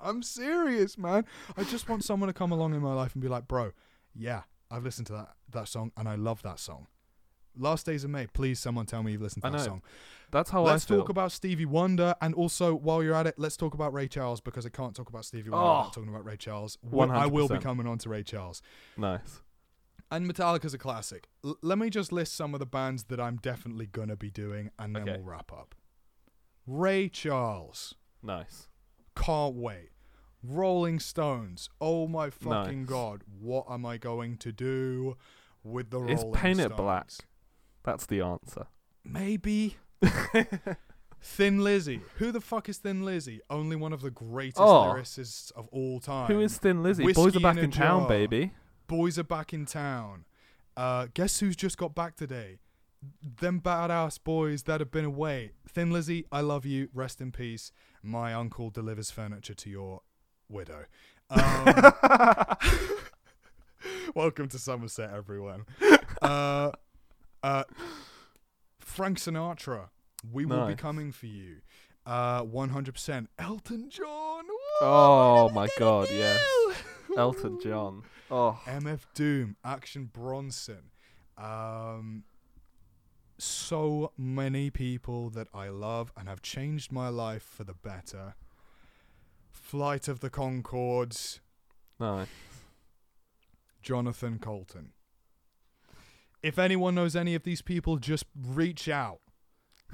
[0.00, 1.24] I'm serious, man.
[1.56, 3.72] I just want someone to come along in my life and be like, bro,
[4.14, 6.88] yeah, I've listened to that, that song and I love that song.
[7.56, 9.82] Last Days of May, please someone tell me you've listened to that song.
[10.30, 10.98] That's how let's I feel.
[10.98, 14.40] talk about Stevie Wonder and also while you're at it, let's talk about Ray Charles
[14.40, 15.78] because I can't talk about Stevie Wonder Oh.
[15.78, 16.78] without talking about Ray Charles.
[16.82, 18.60] Well, I will be coming on to Ray Charles.
[18.96, 19.40] nice.
[20.10, 21.28] And Metallica's a classic.
[21.44, 24.70] L- let me just list some of the bands that I'm definitely gonna be doing,
[24.78, 25.12] and then Okay.
[25.16, 25.74] we'll wrap up.
[26.66, 28.68] Ray Charles, Nice.
[29.16, 29.90] can't wait.
[30.42, 32.88] Rolling Stones, oh my fucking Nice.
[32.88, 35.16] god, what am I going to do
[35.62, 36.76] with the It's Rolling Paint It Stones?
[36.76, 37.10] Black.
[37.84, 38.66] That's the answer.
[39.04, 39.76] Maybe.
[41.22, 42.00] Thin Lizzy.
[42.16, 43.40] Who the fuck is Thin Lizzy?
[43.48, 44.94] Only one of the greatest Oh.
[44.94, 46.26] lyricists of all time.
[46.26, 47.04] Who is Thin Lizzy?
[47.04, 48.08] Whiskey Boys are back in a in town, jar.
[48.08, 48.52] baby.
[48.86, 50.24] Boys are back in town.
[50.76, 52.58] Uh, guess who's just got back today?
[53.40, 55.52] Them badass boys that have been away.
[55.68, 56.88] Thin Lizzy, I love you.
[56.92, 57.70] Rest in peace.
[58.02, 60.00] My uncle delivers furniture to your
[60.48, 60.84] widow.
[61.30, 61.74] Um,
[64.14, 65.64] welcome to Somerset, everyone.
[66.20, 66.70] Uh,
[67.44, 67.64] uh,
[68.78, 69.88] Frank Sinatra,
[70.32, 70.80] we will be Nice.
[70.80, 71.56] coming for you.
[72.06, 73.26] Uh, 100%.
[73.38, 74.44] Elton John.
[74.46, 76.40] Woo, Oh my gonna God, yes.
[77.16, 78.02] Elton John.
[78.30, 80.90] Oh, MF Doom, Action Bronson.
[81.38, 82.24] Um,
[83.38, 88.34] so many people that I love and have changed my life for the better.
[89.50, 91.40] Flight of the Conchords,
[91.98, 92.28] nice.
[93.82, 94.92] Jonathan Coulton.
[96.44, 99.20] If anyone knows any of these people, just reach out.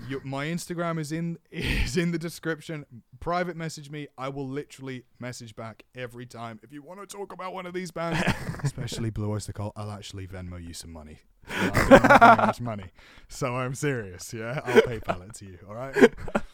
[0.09, 2.87] You, my Instagram is in is in the description.
[3.21, 4.09] Private message me.
[4.19, 6.59] I will literally message back every time.
[6.65, 8.21] If you want to talk about one of these bands,
[8.65, 11.21] especially Blue Oyster Cult, I'll actually Venmo you some money.
[11.49, 12.87] I don't have much money,
[13.29, 14.35] so I'm serious.
[14.35, 15.59] Yeah, I'll PayPal it to you.
[15.69, 15.95] All right.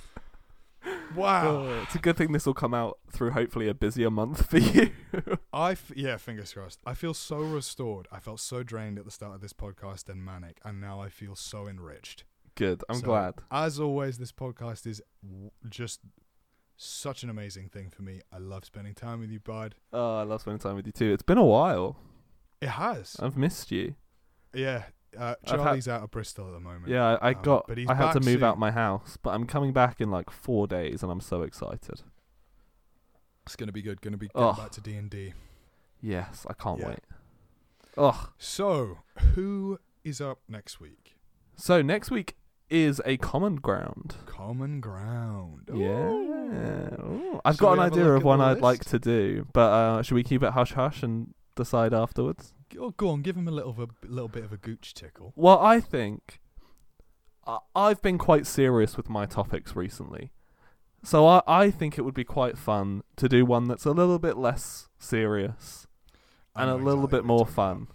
[1.14, 1.48] Wow.
[1.66, 4.58] Oh, it's a good thing this will come out through hopefully a busier month for
[4.58, 4.90] you.
[5.52, 6.80] I f- yeah, fingers crossed.
[6.84, 8.06] I feel so restored.
[8.12, 11.08] I felt so drained at the start of this podcast and manic, and now I
[11.08, 12.24] feel so enriched.
[12.54, 12.82] good.
[12.88, 13.34] I'm So, glad.
[13.50, 16.00] As always, this podcast is w- just
[16.76, 18.20] such an amazing thing for me.
[18.32, 19.76] I love spending time with you, bud.
[19.92, 21.12] Oh, I love spending time with you too.
[21.12, 21.96] It's been a while.
[22.60, 23.16] It has.
[23.20, 23.94] I've missed you.
[24.52, 24.84] yeah.
[25.16, 26.88] Uh, I've had- Charlie's out of Bristol at the moment.
[26.88, 27.66] Yeah, I, I Um, got.
[27.68, 30.10] but he's I had to back move out my house, but I'm coming back in
[30.10, 32.02] like four days, and I'm so excited.
[33.44, 34.00] It's gonna be good.
[34.02, 34.50] Gonna be Oh.
[34.50, 35.32] getting back to D and D.
[36.00, 36.88] Yes, I can't Yeah.
[36.88, 37.00] wait.
[37.96, 38.98] Oh, So,
[39.34, 41.16] who is up next week?
[41.54, 42.36] so next week
[42.68, 44.16] is a common ground.
[44.26, 45.70] Common ground.
[45.72, 46.10] Yeah.
[46.10, 47.04] Ooh.
[47.04, 47.40] Ooh.
[47.44, 50.16] I've Should got an idea of at one I'd like to do, but uh, should
[50.16, 52.52] we keep it hush hush and decide afterwards?
[52.78, 55.32] Oh, go on, give him a little, of a little bit of a gooch tickle.
[55.36, 56.40] Well, I think
[57.46, 60.32] I- I've been quite serious with my topics recently.
[61.02, 64.18] So I, I think it would be quite fun to do one that's a little
[64.18, 65.86] bit less serious
[66.56, 67.86] and a know little bit more fun.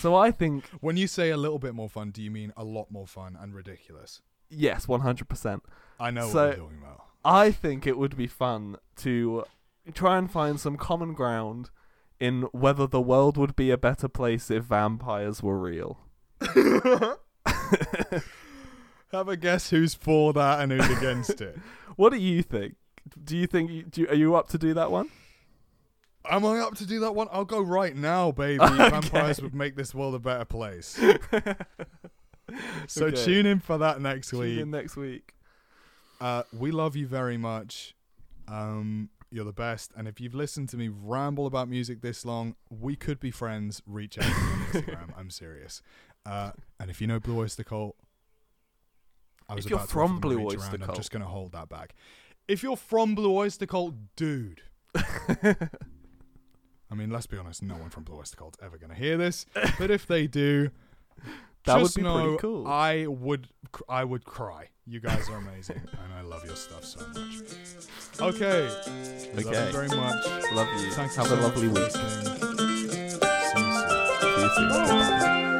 [0.00, 2.64] So I think When you say a little bit more fun, do you mean a
[2.64, 4.20] lot more fun and ridiculous?
[4.50, 5.60] yes, 100%.
[6.00, 7.04] I know So- what you're talking about.
[7.24, 9.44] I think it would be fun to
[9.94, 11.70] try and find some common ground
[12.24, 15.98] in whether the world would be a better place if vampires were real.
[19.12, 21.58] Have a guess who's for that and who's against it.
[21.96, 22.74] What do you think?
[23.22, 25.10] Do you think do you, are you up to do that one?
[26.28, 27.28] Am I up to do that one?
[27.30, 28.64] I'll go right now, baby.
[28.64, 28.90] Okay.
[28.90, 30.98] Vampires would make this world a better place.
[32.88, 33.24] So Okay.
[33.24, 34.58] tune in for that next Tune week.
[34.58, 35.34] in next week.
[36.20, 37.94] Uh, we love you very much.
[38.48, 39.92] Um, you're the best.
[39.96, 43.82] And if you've listened to me ramble about music this long, we could be friends.
[43.86, 45.18] Reach out to me on Instagram.
[45.18, 45.82] I'm serious.
[46.24, 47.96] Uh, and if you know Blue Oyster Cult,
[49.48, 51.68] I was If you're about from Blue Oyster around, I'm just going to hold that
[51.68, 51.94] back.
[52.46, 54.62] If you're from Blue Oyster Cult, dude.
[54.94, 55.68] I
[56.94, 59.46] mean, let's be honest, no one from Blue Oyster Cult's ever going to hear this.
[59.78, 60.70] But if they do,
[61.64, 62.66] That would just be pretty cool.
[62.66, 63.48] I would,
[63.88, 64.68] I would cry.
[64.86, 67.42] You guys are amazing, and I love your stuff so much.
[68.20, 69.44] Okay, Okay.
[69.44, 70.26] love you very much.
[70.52, 70.90] Love you.
[70.94, 71.90] Have so a lovely week.
[71.90, 72.36] See you soon.
[72.36, 72.42] See
[74.42, 75.53] you soon.